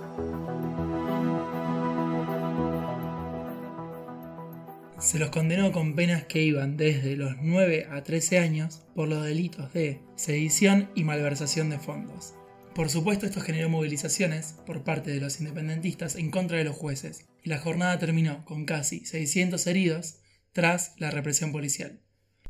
Se 5.01 5.21
los 5.21 5.31
condenó 5.31 5.71
con 5.71 5.95
penas 5.95 6.25
que 6.25 6.43
iban 6.43 6.77
desde 6.77 7.15
los 7.15 7.37
9 7.41 7.87
a 7.89 8.03
13 8.03 8.41
años 8.41 8.83
por 8.97 9.09
los 9.09 9.25
delitos 9.25 9.73
de 9.73 10.03
sedición 10.17 10.91
y 10.97 11.05
malversación 11.05 11.71
de 11.71 11.79
fondos. 11.79 12.35
Por 12.75 12.91
supuesto 12.91 13.25
esto 13.25 13.41
generó 13.41 13.69
movilizaciones 13.69 14.57
por 14.67 14.83
parte 14.83 15.13
de 15.13 15.21
los 15.21 15.39
independentistas 15.39 16.17
en 16.17 16.33
contra 16.33 16.59
de 16.59 16.65
los 16.65 16.75
jueces 16.75 17.29
y 17.45 17.49
la 17.49 17.59
jornada 17.59 17.97
terminó 18.01 18.45
con 18.45 18.65
casi 18.65 19.05
600 19.05 19.65
heridos 19.69 20.19
tras 20.53 20.95
la 20.99 21.13
represión 21.13 21.53
policial. 21.53 22.01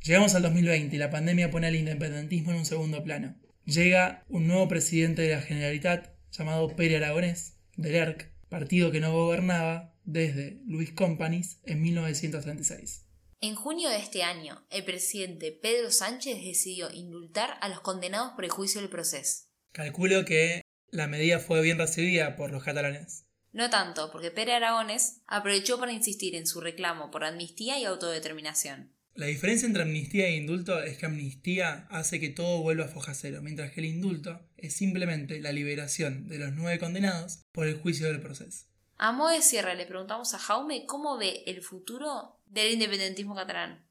Llegamos 0.02 0.34
al 0.34 0.40
2020 0.40 0.96
y 0.96 0.98
la 0.98 1.10
pandemia 1.10 1.50
pone 1.50 1.66
al 1.66 1.76
independentismo 1.76 2.52
en 2.52 2.58
un 2.58 2.66
segundo 2.66 3.04
plano. 3.04 3.36
Llega 3.66 4.24
un 4.30 4.46
nuevo 4.46 4.68
presidente 4.68 5.20
de 5.20 5.34
la 5.34 5.42
Generalitat 5.42 6.14
llamado 6.30 6.74
Pere 6.74 6.96
Aragonés, 6.96 7.58
del 7.76 7.94
ERC, 7.94 8.32
partido 8.48 8.90
que 8.90 9.00
no 9.00 9.12
gobernaba 9.12 9.97
desde 10.08 10.62
Luis 10.64 10.92
Companys 10.92 11.58
en 11.64 11.82
1936. 11.82 13.04
En 13.42 13.54
junio 13.54 13.90
de 13.90 13.98
este 13.98 14.22
año, 14.22 14.66
el 14.70 14.82
presidente 14.82 15.52
Pedro 15.52 15.90
Sánchez 15.90 16.42
decidió 16.42 16.90
indultar 16.90 17.58
a 17.60 17.68
los 17.68 17.82
condenados 17.82 18.32
por 18.32 18.44
el 18.44 18.50
juicio 18.50 18.80
del 18.80 18.88
proceso. 18.88 19.44
Calculo 19.70 20.24
que 20.24 20.62
la 20.90 21.08
medida 21.08 21.38
fue 21.38 21.60
bien 21.60 21.76
recibida 21.76 22.36
por 22.36 22.50
los 22.50 22.64
catalanes. 22.64 23.26
No 23.52 23.68
tanto, 23.68 24.10
porque 24.10 24.30
Pere 24.30 24.54
Aragones 24.54 25.20
aprovechó 25.26 25.78
para 25.78 25.92
insistir 25.92 26.34
en 26.34 26.46
su 26.46 26.62
reclamo 26.62 27.10
por 27.10 27.24
amnistía 27.24 27.78
y 27.78 27.84
autodeterminación. 27.84 28.94
La 29.14 29.26
diferencia 29.26 29.66
entre 29.66 29.82
amnistía 29.82 30.28
e 30.28 30.36
indulto 30.36 30.82
es 30.82 30.96
que 30.96 31.06
amnistía 31.06 31.86
hace 31.90 32.18
que 32.18 32.30
todo 32.30 32.62
vuelva 32.62 32.86
a 32.86 32.88
foja 32.88 33.12
cero, 33.12 33.40
mientras 33.42 33.72
que 33.72 33.80
el 33.80 33.86
indulto 33.86 34.40
es 34.56 34.74
simplemente 34.74 35.38
la 35.40 35.52
liberación 35.52 36.28
de 36.28 36.38
los 36.38 36.54
nueve 36.54 36.78
condenados 36.78 37.44
por 37.52 37.66
el 37.66 37.76
juicio 37.76 38.06
del 38.06 38.22
proceso. 38.22 38.68
A 39.00 39.12
modo 39.12 39.30
de 39.30 39.42
cierre 39.42 39.76
le 39.76 39.86
preguntamos 39.86 40.34
a 40.34 40.38
Jaume 40.38 40.84
cómo 40.84 41.16
ve 41.18 41.44
el 41.46 41.62
futuro 41.62 42.40
del 42.46 42.72
independentismo 42.72 43.32
catalán. 43.36 43.86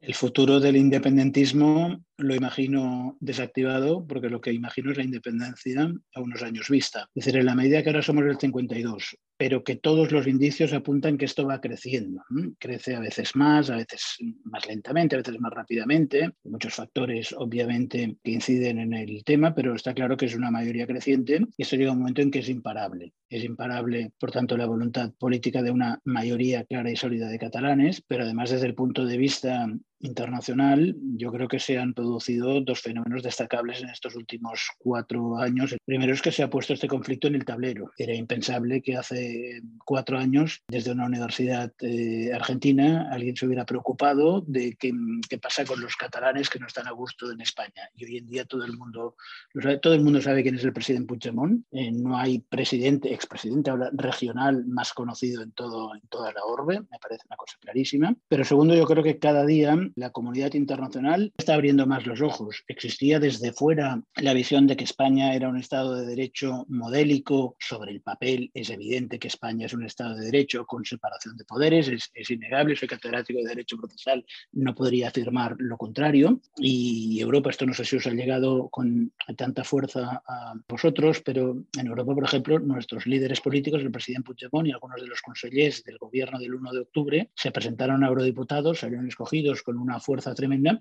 El 0.00 0.14
futuro 0.14 0.60
del 0.60 0.76
independentismo 0.76 2.04
lo 2.18 2.34
imagino 2.34 3.16
desactivado 3.20 4.04
porque 4.06 4.28
lo 4.28 4.40
que 4.40 4.52
imagino 4.52 4.90
es 4.90 4.98
la 4.98 5.04
independencia 5.04 5.92
a 6.14 6.20
unos 6.20 6.42
años 6.42 6.68
vista. 6.68 7.08
Es 7.14 7.24
decir, 7.24 7.38
en 7.38 7.46
la 7.46 7.54
medida 7.54 7.82
que 7.82 7.90
ahora 7.90 8.02
somos 8.02 8.24
el 8.24 8.38
52, 8.38 9.16
pero 9.36 9.62
que 9.62 9.76
todos 9.76 10.10
los 10.10 10.26
indicios 10.26 10.72
apuntan 10.72 11.16
que 11.16 11.24
esto 11.24 11.46
va 11.46 11.60
creciendo. 11.60 12.24
Crece 12.58 12.96
a 12.96 13.00
veces 13.00 13.36
más, 13.36 13.70
a 13.70 13.76
veces 13.76 14.16
más 14.42 14.66
lentamente, 14.66 15.14
a 15.14 15.18
veces 15.18 15.38
más 15.38 15.52
rápidamente. 15.52 16.32
Muchos 16.42 16.74
factores, 16.74 17.32
obviamente, 17.32 18.16
que 18.22 18.32
inciden 18.32 18.80
en 18.80 18.94
el 18.94 19.22
tema, 19.22 19.54
pero 19.54 19.76
está 19.76 19.94
claro 19.94 20.16
que 20.16 20.26
es 20.26 20.34
una 20.34 20.50
mayoría 20.50 20.88
creciente 20.88 21.46
y 21.56 21.62
esto 21.62 21.76
llega 21.76 21.90
a 21.90 21.92
un 21.92 22.00
momento 22.00 22.20
en 22.20 22.32
que 22.32 22.40
es 22.40 22.48
imparable. 22.48 23.12
Es 23.30 23.44
imparable, 23.44 24.10
por 24.18 24.32
tanto, 24.32 24.56
la 24.56 24.66
voluntad 24.66 25.12
política 25.18 25.62
de 25.62 25.70
una 25.70 26.00
mayoría 26.04 26.64
clara 26.64 26.90
y 26.90 26.96
sólida 26.96 27.28
de 27.28 27.38
catalanes, 27.38 28.02
pero 28.08 28.24
además 28.24 28.50
desde 28.50 28.66
el 28.66 28.74
punto 28.74 29.06
de 29.06 29.18
vista 29.18 29.68
internacional, 30.00 30.96
yo 31.16 31.32
creo 31.32 31.48
que 31.48 31.58
se 31.58 31.78
han 31.78 31.94
producido 31.94 32.60
dos 32.60 32.80
fenómenos 32.80 33.22
destacables 33.22 33.82
en 33.82 33.90
estos 33.90 34.14
últimos 34.14 34.68
cuatro 34.78 35.38
años. 35.38 35.72
El 35.72 35.80
primero 35.84 36.12
es 36.12 36.22
que 36.22 36.32
se 36.32 36.42
ha 36.42 36.50
puesto 36.50 36.72
este 36.72 36.88
conflicto 36.88 37.26
en 37.26 37.34
el 37.34 37.44
tablero. 37.44 37.90
Era 37.96 38.14
impensable 38.14 38.82
que 38.82 38.96
hace 38.96 39.60
cuatro 39.84 40.18
años, 40.18 40.62
desde 40.68 40.92
una 40.92 41.06
universidad 41.06 41.72
eh, 41.80 42.30
argentina, 42.32 43.08
alguien 43.10 43.36
se 43.36 43.46
hubiera 43.46 43.64
preocupado 43.64 44.42
de 44.46 44.76
qué, 44.78 44.92
pasa 45.40 45.64
con 45.64 45.80
los 45.80 45.96
catalanes 45.96 46.50
que 46.50 46.58
no 46.58 46.66
están 46.66 46.86
a 46.86 46.92
gusto 46.92 47.30
en 47.30 47.40
España. 47.40 47.88
Y 47.96 48.04
hoy 48.04 48.16
en 48.18 48.26
día 48.26 48.44
todo 48.44 48.64
el 48.64 48.76
mundo, 48.76 49.16
sabe, 49.60 49.78
todo 49.78 49.94
el 49.94 50.02
mundo 50.02 50.20
sabe 50.20 50.42
quién 50.42 50.56
es 50.56 50.64
el 50.64 50.72
presidente 50.72 51.08
Puigdemont. 51.08 51.64
Eh, 51.72 51.92
no 51.92 52.16
hay 52.16 52.40
presidente, 52.40 53.12
expresidente 53.12 53.72
regional 53.92 54.64
más 54.66 54.92
conocido 54.92 55.42
en, 55.42 55.52
todo, 55.52 55.94
en 55.94 56.02
toda 56.08 56.32
la 56.32 56.44
orbe. 56.44 56.80
Me 56.80 56.98
parece 57.00 57.24
una 57.26 57.36
cosa 57.36 57.56
clarísima. 57.60 58.14
Pero 58.28 58.44
segundo, 58.44 58.74
yo 58.74 58.84
creo 58.86 59.02
que 59.02 59.18
cada 59.18 59.44
día 59.44 59.76
la 59.96 60.10
comunidad 60.10 60.54
internacional 60.54 61.32
está 61.36 61.54
abriendo 61.54 61.86
más 61.86 62.06
los 62.06 62.20
ojos. 62.20 62.64
Existía 62.68 63.18
desde 63.18 63.52
fuera 63.52 64.02
la 64.16 64.34
visión 64.34 64.66
de 64.66 64.76
que 64.76 64.84
España 64.84 65.34
era 65.34 65.48
un 65.48 65.58
Estado 65.58 65.96
de 65.96 66.06
Derecho 66.06 66.64
modélico. 66.68 67.56
Sobre 67.58 67.92
el 67.92 68.00
papel 68.00 68.50
es 68.54 68.70
evidente 68.70 69.18
que 69.18 69.28
España 69.28 69.66
es 69.66 69.72
un 69.72 69.84
Estado 69.84 70.16
de 70.16 70.26
Derecho 70.26 70.66
con 70.66 70.84
separación 70.84 71.36
de 71.36 71.44
poderes, 71.44 71.88
es, 71.88 72.30
innegable. 72.30 72.76
Soy 72.76 72.88
catedrático 72.88 73.40
de 73.40 73.48
Derecho 73.48 73.76
Procesal, 73.76 74.24
no 74.52 74.74
podría 74.74 75.08
afirmar 75.08 75.56
lo 75.58 75.76
contrario. 75.76 76.40
Y 76.56 77.20
Europa, 77.20 77.50
esto 77.50 77.66
no 77.66 77.74
sé 77.74 77.84
si 77.84 77.96
os 77.96 78.06
ha 78.06 78.10
llegado 78.10 78.68
con 78.68 79.12
tanta 79.36 79.64
fuerza 79.64 80.22
a 80.26 80.54
vosotros, 80.68 81.20
pero 81.24 81.64
en 81.78 81.86
Europa, 81.86 82.14
por 82.14 82.24
ejemplo, 82.24 82.58
nuestros 82.58 83.06
líderes 83.06 83.40
políticos, 83.40 83.82
el 83.82 83.90
presidente 83.90 84.26
Puigdemont 84.26 84.68
y 84.68 84.72
algunos 84.72 85.00
de 85.00 85.06
los 85.06 85.20
consejeros 85.20 85.48
del 85.84 85.98
gobierno 85.98 86.38
del 86.38 86.54
1 86.54 86.72
de 86.72 86.80
octubre, 86.80 87.30
se 87.34 87.50
presentaron 87.50 88.04
a 88.04 88.08
eurodiputados, 88.08 88.80
salieron 88.80 89.08
escogidos 89.08 89.62
una 89.78 90.00
fuerza 90.00 90.34
tremenda 90.34 90.78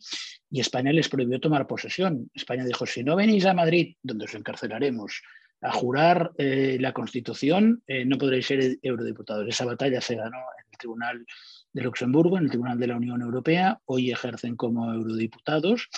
y 0.49 0.59
España 0.59 0.91
les 0.91 1.09
prohibió 1.09 1.39
tomar 1.39 1.67
posesión. 1.67 2.29
España 2.33 2.65
dijo, 2.65 2.85
si 2.85 3.03
no 3.03 3.15
venís 3.15 3.45
a 3.45 3.53
Madrid, 3.53 3.95
donde 4.01 4.25
os 4.25 4.33
encarcelaremos, 4.35 5.21
a 5.61 5.71
jurar 5.71 6.31
eh, 6.37 6.77
la 6.79 6.93
Constitución, 6.93 7.83
eh, 7.87 8.05
no 8.05 8.17
podréis 8.17 8.45
ser 8.45 8.77
eurodiputados. 8.81 9.47
Esa 9.47 9.65
batalla 9.65 10.01
se 10.01 10.15
ganó 10.15 10.37
en 10.37 10.65
el 10.71 10.77
Tribunal 10.77 11.25
de 11.73 11.81
Luxemburgo, 11.81 12.37
en 12.37 12.43
el 12.43 12.49
Tribunal 12.49 12.79
de 12.79 12.87
la 12.87 12.97
Unión 12.97 13.21
Europea. 13.21 13.79
Hoy 13.85 14.11
ejercen 14.11 14.55
como 14.55 14.93
eurodiputados 14.93 15.89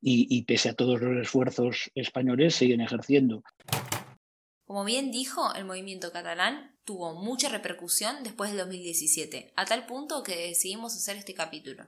y, 0.00 0.26
y 0.28 0.42
pese 0.42 0.70
a 0.70 0.74
todos 0.74 1.00
los 1.00 1.16
esfuerzos 1.16 1.90
españoles, 1.94 2.56
siguen 2.56 2.80
ejerciendo. 2.80 3.42
Como 4.66 4.84
bien 4.84 5.10
dijo, 5.10 5.54
el 5.54 5.64
movimiento 5.64 6.10
catalán 6.10 6.74
tuvo 6.84 7.14
mucha 7.14 7.48
repercusión 7.48 8.22
después 8.22 8.50
del 8.50 8.60
2017, 8.60 9.52
a 9.56 9.64
tal 9.64 9.86
punto 9.86 10.22
que 10.22 10.48
decidimos 10.48 10.96
hacer 10.96 11.16
este 11.16 11.34
capítulo. 11.34 11.86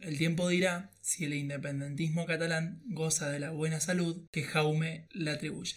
El 0.00 0.18
tiempo 0.18 0.48
dirá 0.48 0.90
si 1.00 1.24
el 1.24 1.32
independentismo 1.32 2.26
catalán 2.26 2.82
goza 2.86 3.30
de 3.30 3.40
la 3.40 3.50
buena 3.50 3.80
salud 3.80 4.26
que 4.30 4.42
Jaume 4.42 5.06
le 5.12 5.30
atribuye. 5.30 5.76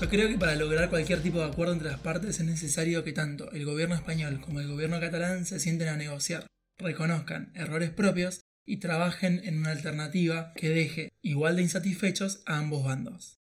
Yo 0.00 0.08
creo 0.08 0.28
que 0.28 0.38
para 0.38 0.54
lograr 0.54 0.88
cualquier 0.88 1.22
tipo 1.22 1.38
de 1.40 1.46
acuerdo 1.46 1.74
entre 1.74 1.90
las 1.90 2.00
partes 2.00 2.40
es 2.40 2.46
necesario 2.46 3.04
que 3.04 3.12
tanto 3.12 3.50
el 3.50 3.66
gobierno 3.66 3.94
español 3.94 4.40
como 4.40 4.60
el 4.60 4.68
gobierno 4.68 4.98
catalán 5.00 5.44
se 5.44 5.60
sienten 5.60 5.88
a 5.88 5.96
negociar 5.96 6.46
reconozcan 6.78 7.52
errores 7.54 7.90
propios 7.90 8.40
y 8.64 8.78
trabajen 8.78 9.40
en 9.44 9.58
una 9.58 9.70
alternativa 9.70 10.52
que 10.54 10.68
deje 10.68 11.08
igual 11.22 11.56
de 11.56 11.62
insatisfechos 11.62 12.42
a 12.46 12.58
ambos 12.58 12.84
bandos. 12.84 13.38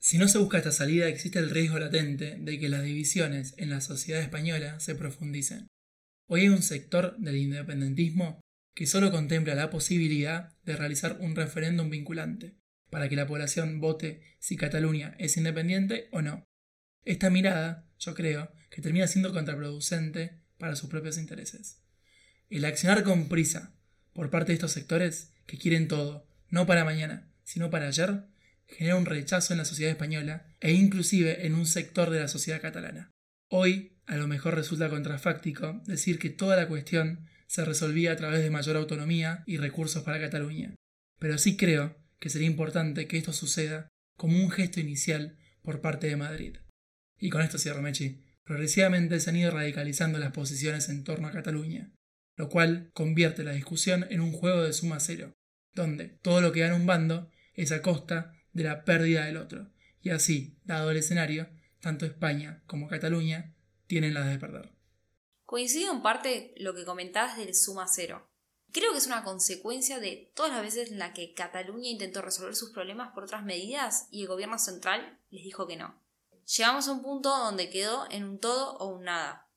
Si 0.00 0.18
no 0.18 0.28
se 0.28 0.38
busca 0.38 0.58
esta 0.58 0.70
salida 0.70 1.08
existe 1.08 1.40
el 1.40 1.50
riesgo 1.50 1.78
latente 1.78 2.36
de 2.38 2.58
que 2.58 2.68
las 2.68 2.84
divisiones 2.84 3.54
en 3.58 3.70
la 3.70 3.80
sociedad 3.80 4.22
española 4.22 4.78
se 4.78 4.94
profundicen. 4.94 5.66
Hoy 6.28 6.42
hay 6.42 6.48
un 6.48 6.62
sector 6.62 7.16
del 7.18 7.36
independentismo 7.36 8.40
que 8.74 8.86
solo 8.86 9.10
contempla 9.10 9.56
la 9.56 9.70
posibilidad 9.70 10.56
de 10.62 10.76
realizar 10.76 11.18
un 11.20 11.34
referéndum 11.34 11.90
vinculante 11.90 12.54
para 12.90 13.08
que 13.08 13.16
la 13.16 13.26
población 13.26 13.80
vote 13.80 14.22
si 14.38 14.56
Cataluña 14.56 15.16
es 15.18 15.36
independiente 15.36 16.08
o 16.12 16.22
no. 16.22 16.44
Esta 17.04 17.28
mirada, 17.28 17.90
yo 17.98 18.14
creo, 18.14 18.52
que 18.70 18.82
termina 18.82 19.08
siendo 19.08 19.32
contraproducente 19.32 20.38
para 20.58 20.76
sus 20.76 20.88
propios 20.88 21.18
intereses. 21.18 21.82
El 22.50 22.64
accionar 22.64 23.02
con 23.02 23.28
prisa 23.28 23.74
por 24.14 24.30
parte 24.30 24.52
de 24.52 24.54
estos 24.54 24.72
sectores 24.72 25.32
que 25.46 25.58
quieren 25.58 25.86
todo, 25.86 26.26
no 26.48 26.66
para 26.66 26.84
mañana, 26.84 27.28
sino 27.44 27.70
para 27.70 27.88
ayer, 27.88 28.24
genera 28.66 28.96
un 28.96 29.06
rechazo 29.06 29.52
en 29.52 29.58
la 29.58 29.64
sociedad 29.64 29.92
española 29.92 30.46
e 30.60 30.72
inclusive 30.72 31.46
en 31.46 31.54
un 31.54 31.66
sector 31.66 32.10
de 32.10 32.20
la 32.20 32.28
sociedad 32.28 32.60
catalana. 32.60 33.10
Hoy, 33.48 33.98
a 34.06 34.16
lo 34.16 34.26
mejor 34.26 34.54
resulta 34.54 34.88
contrafáctico 34.88 35.82
decir 35.86 36.18
que 36.18 36.30
toda 36.30 36.56
la 36.56 36.68
cuestión 36.68 37.28
se 37.46 37.64
resolvía 37.64 38.12
a 38.12 38.16
través 38.16 38.42
de 38.42 38.50
mayor 38.50 38.76
autonomía 38.76 39.42
y 39.46 39.58
recursos 39.58 40.02
para 40.02 40.20
Cataluña, 40.20 40.74
pero 41.18 41.38
sí 41.38 41.56
creo 41.56 41.96
que 42.18 42.30
sería 42.30 42.48
importante 42.48 43.06
que 43.06 43.18
esto 43.18 43.32
suceda 43.32 43.88
como 44.16 44.38
un 44.38 44.50
gesto 44.50 44.80
inicial 44.80 45.36
por 45.62 45.80
parte 45.80 46.06
de 46.06 46.16
Madrid. 46.16 46.56
Y 47.18 47.30
con 47.30 47.42
esto 47.42 47.58
cierro, 47.58 47.82
Mechi. 47.82 48.24
Progresivamente 48.44 49.20
se 49.20 49.28
han 49.28 49.36
ido 49.36 49.50
radicalizando 49.50 50.18
las 50.18 50.32
posiciones 50.32 50.88
en 50.88 51.04
torno 51.04 51.28
a 51.28 51.32
Cataluña, 51.32 51.92
lo 52.38 52.48
cual 52.48 52.90
convierte 52.94 53.42
la 53.42 53.50
discusión 53.50 54.06
en 54.10 54.20
un 54.20 54.32
juego 54.32 54.62
de 54.62 54.72
suma 54.72 55.00
cero, 55.00 55.34
donde 55.74 56.06
todo 56.06 56.40
lo 56.40 56.52
que 56.52 56.60
gana 56.60 56.76
un 56.76 56.86
bando 56.86 57.28
es 57.54 57.72
a 57.72 57.82
costa 57.82 58.32
de 58.52 58.62
la 58.62 58.84
pérdida 58.84 59.26
del 59.26 59.36
otro, 59.36 59.72
y 60.00 60.10
así, 60.10 60.56
dado 60.64 60.92
el 60.92 60.98
escenario, 60.98 61.48
tanto 61.80 62.06
España 62.06 62.62
como 62.68 62.88
Cataluña 62.88 63.56
tienen 63.88 64.14
las 64.14 64.28
de 64.28 64.38
perder. 64.38 64.72
Coincido 65.44 65.92
en 65.92 66.00
parte 66.00 66.54
lo 66.58 66.74
que 66.74 66.84
comentabas 66.84 67.36
del 67.36 67.56
suma 67.56 67.88
cero. 67.88 68.30
Creo 68.70 68.92
que 68.92 68.98
es 68.98 69.06
una 69.06 69.24
consecuencia 69.24 69.98
de 69.98 70.30
todas 70.36 70.52
las 70.52 70.62
veces 70.62 70.92
en 70.92 70.98
las 70.98 71.14
que 71.14 71.34
Cataluña 71.34 71.88
intentó 71.88 72.22
resolver 72.22 72.54
sus 72.54 72.70
problemas 72.70 73.12
por 73.14 73.24
otras 73.24 73.42
medidas 73.42 74.06
y 74.12 74.22
el 74.22 74.28
gobierno 74.28 74.58
central 74.58 75.18
les 75.30 75.42
dijo 75.42 75.66
que 75.66 75.76
no. 75.76 76.00
Llegamos 76.56 76.86
a 76.86 76.92
un 76.92 77.02
punto 77.02 77.30
donde 77.30 77.68
quedó 77.68 78.06
en 78.10 78.22
un 78.24 78.38
todo 78.38 78.76
o 78.76 78.94
un 78.94 79.04
nada. 79.04 79.50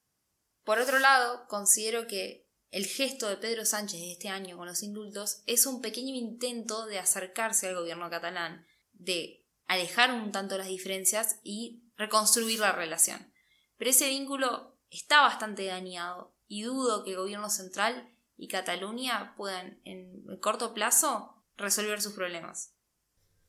Por 0.63 0.79
otro 0.79 0.97
lado, 0.97 1.45
considero 1.47 2.07
que 2.07 2.50
el 2.71 2.85
gesto 2.85 3.27
de 3.27 3.37
Pedro 3.37 3.65
Sánchez 3.65 3.99
este 4.01 4.29
año 4.29 4.57
con 4.57 4.65
los 4.65 4.81
indultos 4.81 5.43
es 5.45 5.65
un 5.65 5.81
pequeño 5.81 6.15
intento 6.15 6.85
de 6.85 6.99
acercarse 6.99 7.67
al 7.67 7.75
gobierno 7.75 8.09
catalán, 8.09 8.65
de 8.93 9.45
alejar 9.67 10.13
un 10.13 10.31
tanto 10.31 10.57
las 10.57 10.67
diferencias 10.67 11.39
y 11.43 11.83
reconstruir 11.97 12.59
la 12.59 12.71
relación. 12.71 13.31
Pero 13.77 13.91
ese 13.91 14.07
vínculo 14.07 14.79
está 14.89 15.21
bastante 15.21 15.65
dañado 15.65 16.37
y 16.47 16.63
dudo 16.63 17.03
que 17.03 17.11
el 17.11 17.17
gobierno 17.17 17.49
central 17.49 18.09
y 18.37 18.47
Cataluña 18.47 19.35
puedan 19.35 19.81
en 19.83 20.23
el 20.29 20.39
corto 20.39 20.73
plazo 20.73 21.43
resolver 21.57 22.01
sus 22.01 22.13
problemas. 22.13 22.73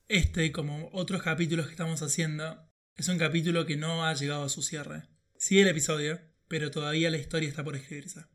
Este, 0.08 0.50
como 0.52 0.90
otros 0.92 1.22
capítulos 1.22 1.66
que 1.66 1.72
estamos 1.72 2.02
haciendo, 2.02 2.68
es 2.96 3.08
un 3.08 3.18
capítulo 3.18 3.66
que 3.66 3.76
no 3.76 4.04
ha 4.04 4.14
llegado 4.14 4.44
a 4.44 4.48
su 4.48 4.62
cierre. 4.62 5.04
Sigue 5.38 5.62
el 5.62 5.68
episodio, 5.68 6.20
pero 6.48 6.70
todavía 6.70 7.10
la 7.10 7.16
historia 7.18 7.48
está 7.48 7.64
por 7.64 7.76
escribirse. 7.76 8.26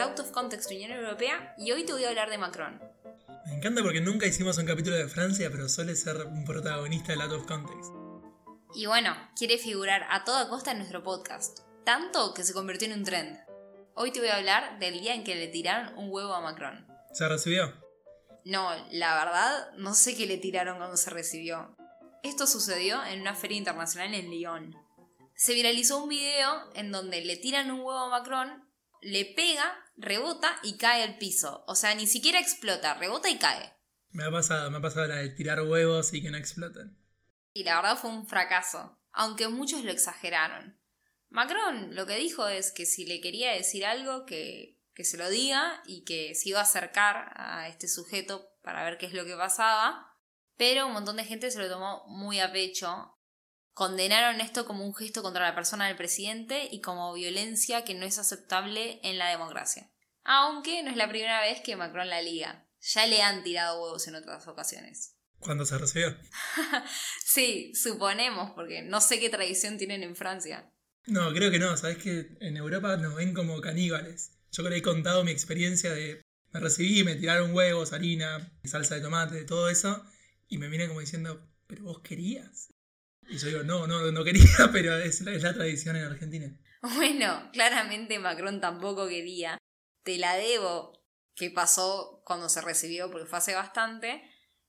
El 0.00 0.06
Out 0.06 0.20
of 0.20 0.30
Context 0.30 0.70
Unión 0.70 0.92
Europea 0.92 1.54
y 1.58 1.72
hoy 1.72 1.84
te 1.84 1.92
voy 1.92 2.04
a 2.04 2.08
hablar 2.08 2.30
de 2.30 2.38
Macron. 2.38 2.80
Me 3.44 3.56
encanta 3.56 3.82
porque 3.82 4.00
nunca 4.00 4.26
hicimos 4.26 4.56
un 4.56 4.64
capítulo 4.64 4.96
de 4.96 5.08
Francia, 5.08 5.50
pero 5.50 5.68
suele 5.68 5.94
ser 5.94 6.24
un 6.24 6.46
protagonista 6.46 7.12
del 7.12 7.20
Out 7.20 7.32
of 7.32 7.46
Context. 7.46 7.90
Y 8.74 8.86
bueno, 8.86 9.14
quiere 9.36 9.58
figurar 9.58 10.06
a 10.08 10.24
toda 10.24 10.48
costa 10.48 10.70
en 10.70 10.78
nuestro 10.78 11.02
podcast, 11.02 11.58
tanto 11.84 12.32
que 12.32 12.44
se 12.44 12.54
convirtió 12.54 12.88
en 12.88 12.98
un 12.98 13.04
trend. 13.04 13.40
Hoy 13.94 14.10
te 14.10 14.20
voy 14.20 14.30
a 14.30 14.36
hablar 14.36 14.78
del 14.78 15.00
día 15.00 15.14
en 15.14 15.22
que 15.22 15.34
le 15.34 15.48
tiraron 15.48 15.98
un 15.98 16.10
huevo 16.10 16.32
a 16.32 16.40
Macron. 16.40 16.86
¿Se 17.12 17.28
recibió? 17.28 17.70
No, 18.46 18.70
la 18.92 19.22
verdad, 19.22 19.72
no 19.76 19.92
sé 19.92 20.16
qué 20.16 20.24
le 20.24 20.38
tiraron 20.38 20.78
cuando 20.78 20.96
se 20.96 21.10
recibió. 21.10 21.76
Esto 22.22 22.46
sucedió 22.46 23.04
en 23.04 23.20
una 23.20 23.34
feria 23.34 23.58
internacional 23.58 24.14
en 24.14 24.30
Lyon. 24.30 24.74
Se 25.34 25.52
viralizó 25.52 26.02
un 26.02 26.08
video 26.08 26.70
en 26.74 26.90
donde 26.90 27.22
le 27.22 27.36
tiran 27.36 27.70
un 27.70 27.80
huevo 27.80 27.98
a 27.98 28.08
Macron, 28.08 28.70
le 29.02 29.24
pega, 29.24 29.82
rebota 30.00 30.58
y 30.62 30.76
cae 30.76 31.02
al 31.02 31.18
piso. 31.18 31.64
O 31.66 31.74
sea, 31.74 31.94
ni 31.94 32.06
siquiera 32.06 32.40
explota, 32.40 32.94
rebota 32.94 33.28
y 33.28 33.38
cae. 33.38 33.74
Me 34.10 34.24
ha 34.24 34.30
pasado, 34.30 34.70
me 34.70 34.78
ha 34.78 34.82
pasado 34.82 35.06
la 35.06 35.16
de 35.16 35.28
tirar 35.30 35.62
huevos 35.62 36.12
y 36.12 36.22
que 36.22 36.30
no 36.30 36.36
exploten. 36.36 36.98
Y 37.52 37.64
la 37.64 37.76
verdad 37.76 37.98
fue 37.98 38.10
un 38.10 38.26
fracaso, 38.26 38.98
aunque 39.12 39.48
muchos 39.48 39.84
lo 39.84 39.90
exageraron. 39.90 40.80
Macron 41.28 41.94
lo 41.94 42.06
que 42.06 42.16
dijo 42.16 42.48
es 42.48 42.72
que 42.72 42.86
si 42.86 43.06
le 43.06 43.20
quería 43.20 43.52
decir 43.52 43.86
algo, 43.86 44.26
que, 44.26 44.80
que 44.94 45.04
se 45.04 45.16
lo 45.16 45.28
diga 45.30 45.82
y 45.86 46.04
que 46.04 46.34
se 46.34 46.48
iba 46.48 46.58
a 46.58 46.64
acercar 46.64 47.32
a 47.36 47.68
este 47.68 47.86
sujeto 47.86 48.50
para 48.62 48.84
ver 48.84 48.98
qué 48.98 49.06
es 49.06 49.12
lo 49.12 49.24
que 49.24 49.36
pasaba, 49.36 50.16
pero 50.56 50.86
un 50.86 50.92
montón 50.92 51.16
de 51.16 51.24
gente 51.24 51.50
se 51.50 51.58
lo 51.58 51.68
tomó 51.68 52.04
muy 52.08 52.40
a 52.40 52.52
pecho. 52.52 53.16
Condenaron 53.72 54.40
esto 54.40 54.66
como 54.66 54.84
un 54.84 54.94
gesto 54.94 55.22
contra 55.22 55.46
la 55.46 55.54
persona 55.54 55.86
del 55.86 55.96
presidente 55.96 56.68
y 56.70 56.80
como 56.80 57.14
violencia 57.14 57.84
que 57.84 57.94
no 57.94 58.04
es 58.04 58.18
aceptable 58.18 59.00
en 59.02 59.16
la 59.16 59.28
democracia. 59.28 59.89
Aunque 60.24 60.82
no 60.82 60.90
es 60.90 60.96
la 60.96 61.08
primera 61.08 61.40
vez 61.40 61.60
que 61.60 61.76
Macron 61.76 62.08
la 62.08 62.22
liga. 62.22 62.66
Ya 62.80 63.06
le 63.06 63.22
han 63.22 63.42
tirado 63.42 63.82
huevos 63.82 64.06
en 64.08 64.14
otras 64.14 64.46
ocasiones. 64.48 65.16
¿Cuándo 65.38 65.64
se 65.64 65.78
recibió? 65.78 66.16
sí, 67.24 67.74
suponemos, 67.74 68.52
porque 68.52 68.82
no 68.82 69.00
sé 69.00 69.18
qué 69.20 69.30
tradición 69.30 69.78
tienen 69.78 70.02
en 70.02 70.16
Francia. 70.16 70.70
No, 71.06 71.32
creo 71.32 71.50
que 71.50 71.58
no. 71.58 71.76
Sabes 71.76 71.98
que 71.98 72.36
en 72.40 72.56
Europa 72.56 72.96
nos 72.96 73.14
ven 73.14 73.34
como 73.34 73.60
caníbales. 73.60 74.38
Yo 74.52 74.62
creo 74.62 74.72
que 74.72 74.78
he 74.78 74.82
contado 74.82 75.24
mi 75.24 75.30
experiencia 75.30 75.92
de 75.92 76.22
me 76.52 76.60
recibí, 76.60 77.04
me 77.04 77.14
tiraron 77.14 77.54
huevos, 77.54 77.92
harina, 77.92 78.52
salsa 78.64 78.96
de 78.96 79.00
tomate, 79.02 79.44
todo 79.44 79.68
eso, 79.68 80.04
y 80.48 80.58
me 80.58 80.68
miran 80.68 80.88
como 80.88 81.00
diciendo, 81.00 81.48
¿pero 81.66 81.84
vos 81.84 82.00
querías? 82.00 82.72
Y 83.28 83.38
yo 83.38 83.48
digo, 83.48 83.62
no, 83.62 83.86
no, 83.86 84.10
no 84.10 84.24
quería, 84.24 84.42
pero 84.72 84.96
es 84.96 85.20
la, 85.20 85.32
es 85.32 85.42
la 85.42 85.54
tradición 85.54 85.96
en 85.96 86.04
Argentina. 86.04 86.58
Bueno, 86.82 87.50
claramente 87.52 88.18
Macron 88.18 88.60
tampoco 88.60 89.08
quería. 89.08 89.58
Te 90.02 90.18
la 90.18 90.36
debo 90.36 91.00
que 91.34 91.50
pasó 91.50 92.22
cuando 92.24 92.48
se 92.48 92.60
recibió, 92.60 93.10
porque 93.10 93.26
fue 93.26 93.38
hace 93.38 93.54
bastante. 93.54 94.22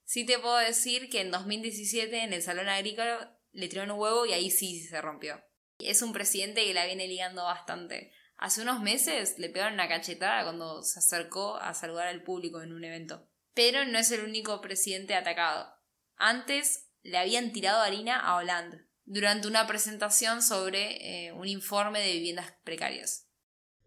Sí 0.04 0.26
te 0.26 0.40
puedo 0.40 0.58
decir 0.58 1.10
que 1.10 1.22
en 1.22 1.32
2017 1.32 2.24
en 2.24 2.34
el 2.34 2.42
Salón 2.42 2.70
Agrícola 2.70 3.38
le 3.52 3.68
tiraron 3.68 3.92
un 3.92 4.00
huevo 4.00 4.26
y 4.26 4.34
ahí 4.34 4.50
sí 4.52 4.82
se 4.82 5.02
rompió. 5.02 5.42
Es 5.80 6.02
un 6.02 6.14
presidente 6.14 6.66
que 6.66 6.74
la 6.74 6.86
viene 6.86 7.08
ligando 7.08 7.44
bastante. 7.44 8.14
Hace 8.38 8.62
unos 8.62 8.82
meses 8.82 9.38
le 9.38 9.50
pegaron 9.50 9.76
una 9.76 9.88
cachetada 9.88 10.44
cuando 10.44 10.82
se 10.84 11.00
acercó 11.00 11.58
a 11.58 11.74
saludar 11.74 12.08
al 12.08 12.24
público 12.24 12.62
en 12.62 12.74
un 12.74 12.84
evento. 12.84 13.28
Pero 13.54 13.86
no 13.86 14.00
es 14.00 14.12
el 14.12 14.24
único 14.24 14.62
presidente 14.62 15.16
atacado. 15.16 15.72
Antes 16.16 16.90
le 17.04 17.18
habían 17.18 17.52
tirado 17.52 17.82
harina 17.82 18.20
a 18.20 18.38
Hollande 18.38 18.88
durante 19.06 19.48
una 19.48 19.68
presentación 19.68 20.42
sobre 20.42 21.28
eh, 21.28 21.34
un 21.34 21.48
informe 21.48 22.00
de 22.00 22.14
viviendas 22.14 22.54
precarias. 22.64 23.28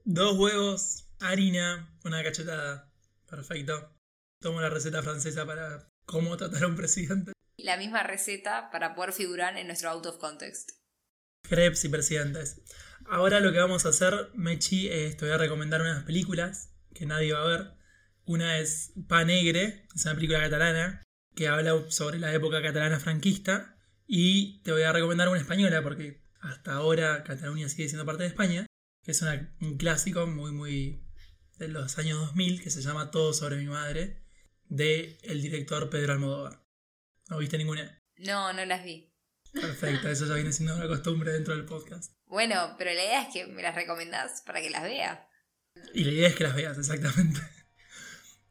Dos 0.04 0.38
huevos, 0.38 1.03
harina, 1.28 1.92
una 2.04 2.22
cachetada. 2.22 2.90
Perfecto. 3.28 3.92
Tomo 4.40 4.60
la 4.60 4.70
receta 4.70 5.02
francesa 5.02 5.46
para 5.46 5.88
cómo 6.04 6.36
tratar 6.36 6.64
a 6.64 6.66
un 6.66 6.76
presidente. 6.76 7.32
La 7.56 7.76
misma 7.76 8.02
receta 8.02 8.70
para 8.70 8.94
poder 8.94 9.12
figurar 9.12 9.56
en 9.56 9.66
nuestro 9.66 9.90
out 9.90 10.06
of 10.06 10.18
context. 10.18 10.72
Crepes 11.48 11.84
y 11.84 11.88
presidentes. 11.88 12.62
Ahora 13.06 13.40
lo 13.40 13.52
que 13.52 13.58
vamos 13.58 13.86
a 13.86 13.90
hacer, 13.90 14.30
Mechi, 14.34 14.88
es 14.88 15.16
te 15.16 15.26
voy 15.26 15.34
a 15.34 15.38
recomendar 15.38 15.80
unas 15.80 16.04
películas 16.04 16.72
que 16.94 17.06
nadie 17.06 17.32
va 17.32 17.42
a 17.42 17.46
ver. 17.46 17.74
Una 18.26 18.58
es 18.58 18.92
Pa 19.08 19.24
Negre, 19.24 19.86
es 19.94 20.04
una 20.04 20.14
película 20.14 20.40
catalana 20.40 21.02
que 21.34 21.48
habla 21.48 21.90
sobre 21.90 22.18
la 22.18 22.32
época 22.32 22.62
catalana 22.62 22.98
franquista. 23.00 23.76
Y 24.06 24.62
te 24.62 24.72
voy 24.72 24.82
a 24.82 24.92
recomendar 24.92 25.28
una 25.28 25.40
española 25.40 25.82
porque 25.82 26.22
hasta 26.40 26.74
ahora 26.74 27.24
Cataluña 27.24 27.68
sigue 27.68 27.88
siendo 27.88 28.04
parte 28.04 28.22
de 28.22 28.28
España. 28.28 28.66
Que 29.02 29.10
es 29.10 29.22
un 29.60 29.76
clásico 29.76 30.26
muy, 30.26 30.52
muy 30.52 31.03
de 31.58 31.68
los 31.68 31.98
años 31.98 32.18
2000 32.18 32.62
que 32.62 32.70
se 32.70 32.82
llama 32.82 33.10
Todo 33.10 33.32
sobre 33.32 33.56
mi 33.56 33.66
madre 33.66 34.22
de 34.68 35.18
el 35.22 35.42
director 35.42 35.90
Pedro 35.90 36.14
Almodóvar. 36.14 36.64
¿No 37.28 37.38
viste 37.38 37.58
ninguna? 37.58 38.02
No, 38.16 38.52
no 38.52 38.64
las 38.64 38.84
vi. 38.84 39.12
Perfecto, 39.52 40.08
eso 40.08 40.26
ya 40.26 40.34
viene 40.34 40.52
siendo 40.52 40.74
una 40.74 40.88
costumbre 40.88 41.32
dentro 41.32 41.54
del 41.54 41.64
podcast. 41.64 42.12
Bueno, 42.26 42.74
pero 42.76 42.92
la 42.92 43.04
idea 43.04 43.22
es 43.22 43.32
que 43.32 43.46
me 43.46 43.62
las 43.62 43.74
recomendás 43.74 44.42
para 44.42 44.60
que 44.60 44.70
las 44.70 44.82
vea. 44.82 45.28
Y 45.92 46.04
la 46.04 46.12
idea 46.12 46.28
es 46.28 46.34
que 46.34 46.44
las 46.44 46.56
veas, 46.56 46.76
exactamente. 46.76 47.40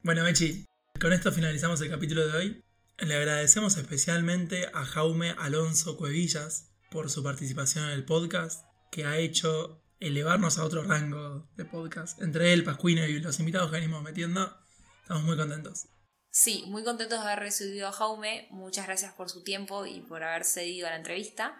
Bueno, 0.02 0.24
Mechi, 0.24 0.66
con 1.00 1.14
esto 1.14 1.32
finalizamos 1.32 1.82
el 1.82 1.90
capítulo 1.90 2.28
de 2.28 2.38
hoy. 2.38 2.64
Le 3.00 3.16
agradecemos 3.16 3.76
especialmente 3.78 4.68
a 4.74 4.86
Jaume 4.86 5.32
Alonso 5.38 5.98
Cuevillas 5.98 6.72
por 6.92 7.10
su 7.10 7.24
participación 7.24 7.86
en 7.86 7.92
el 7.92 8.06
podcast, 8.06 8.66
que 8.92 9.06
ha 9.06 9.18
hecho 9.18 9.83
elevarnos 10.04 10.58
a 10.58 10.66
otro 10.66 10.84
rango 10.84 11.50
de 11.56 11.66
podcast. 11.66 12.22
Entre 12.22 12.54
él, 12.54 12.64
Pascuino 12.64 13.06
y 13.06 13.20
los 13.20 13.40
invitados 13.40 13.72
que 13.72 13.78
venimos 13.78 14.04
metiendo, 14.04 14.56
estamos 15.02 15.24
muy 15.24 15.38
contentos. 15.38 15.88
Sí, 16.30 16.64
muy 16.68 16.84
contentos 16.84 17.20
de 17.20 17.26
haber 17.26 17.40
recibido 17.40 17.88
a 17.88 17.92
Jaume. 17.92 18.48
Muchas 18.52 18.88
gracias 18.88 19.14
por 19.14 19.30
su 19.30 19.44
tiempo 19.44 19.86
y 19.86 20.02
por 20.02 20.24
haber 20.24 20.44
cedido 20.44 20.88
a 20.88 20.90
la 20.90 20.98
entrevista. 20.98 21.56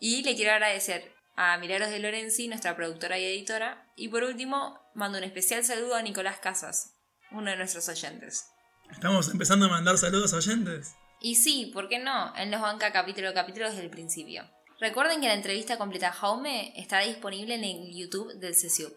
Y 0.00 0.22
le 0.22 0.36
quiero 0.36 0.52
agradecer 0.52 1.12
a 1.34 1.56
Milagros 1.58 1.90
de 1.90 1.98
Lorenzi, 1.98 2.46
nuestra 2.46 2.76
productora 2.76 3.18
y 3.18 3.24
editora. 3.24 3.90
Y 3.96 4.08
por 4.08 4.24
último, 4.24 4.78
mando 4.94 5.18
un 5.18 5.24
especial 5.24 5.64
saludo 5.64 5.94
a 5.94 6.02
Nicolás 6.02 6.38
Casas, 6.40 6.94
uno 7.30 7.50
de 7.50 7.56
nuestros 7.56 7.88
oyentes. 7.88 8.46
Estamos 8.90 9.28
empezando 9.30 9.66
a 9.66 9.70
mandar 9.70 9.98
saludos 9.98 10.32
a 10.34 10.36
oyentes. 10.36 10.94
Y 11.20 11.36
sí, 11.36 11.70
¿por 11.72 11.88
qué 11.88 11.98
no? 11.98 12.34
Él 12.36 12.50
nos 12.50 12.60
banca 12.60 12.92
capítulo 12.92 13.30
a 13.30 13.34
capítulo 13.34 13.68
desde 13.68 13.82
el 13.82 13.90
principio. 13.90 14.44
Recuerden 14.80 15.20
que 15.20 15.26
la 15.26 15.34
entrevista 15.34 15.76
completa 15.76 16.08
a 16.08 16.12
Jaume 16.12 16.72
estará 16.76 17.04
disponible 17.04 17.54
en 17.54 17.64
el 17.64 17.94
YouTube 17.94 18.32
del 18.34 18.54
CSU. 18.54 18.94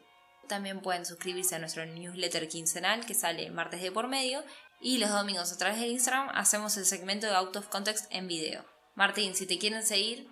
También 0.47 0.81
pueden 0.81 1.05
suscribirse 1.05 1.55
a 1.55 1.59
nuestro 1.59 1.85
newsletter 1.85 2.47
quincenal 2.47 3.05
que 3.05 3.13
sale 3.15 3.49
martes 3.49 3.81
de 3.81 3.91
por 3.91 4.07
medio 4.07 4.43
y 4.79 4.99
los 4.99 5.09
domingos 5.09 5.51
a 5.51 5.57
través 5.57 5.79
del 5.79 5.91
Instagram 5.91 6.29
hacemos 6.33 6.77
el 6.77 6.85
segmento 6.85 7.25
de 7.25 7.35
Out 7.35 7.55
of 7.55 7.67
Context 7.69 8.05
en 8.11 8.27
video. 8.27 8.65
Martín, 8.95 9.35
si 9.35 9.47
te 9.47 9.57
quieren 9.57 9.83
seguir... 9.83 10.29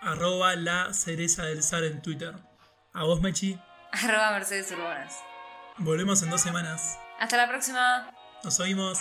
Arroba 0.00 0.56
la 0.56 0.92
cereza 0.92 1.44
del 1.44 1.62
zar 1.62 1.84
en 1.84 2.02
Twitter. 2.02 2.34
A 2.92 3.04
vos, 3.04 3.20
Mechi. 3.20 3.58
Arroba 3.92 4.32
Mercedes 4.32 4.70
Urbanas. 4.72 5.14
Volvemos 5.78 6.22
en 6.22 6.30
dos 6.30 6.40
semanas. 6.40 6.98
Hasta 7.18 7.36
la 7.36 7.48
próxima. 7.48 8.10
Nos 8.42 8.60
oímos. 8.60 8.98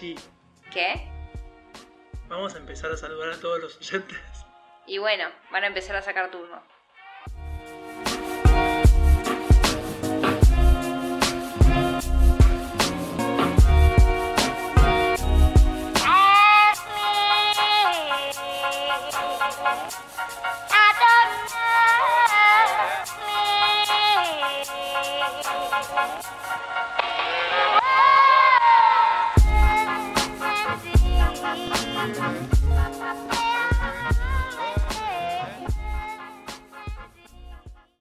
¿Qué? 0.00 1.08
Vamos 2.28 2.54
a 2.54 2.58
empezar 2.58 2.90
a 2.90 2.96
saludar 2.96 3.30
a 3.30 3.40
todos 3.40 3.60
los 3.60 3.76
oyentes. 3.76 4.18
Y 4.86 4.98
bueno, 4.98 5.28
van 5.52 5.64
a 5.64 5.66
empezar 5.66 5.94
a 5.96 6.02
sacar 6.02 6.30
turno. 6.30 6.62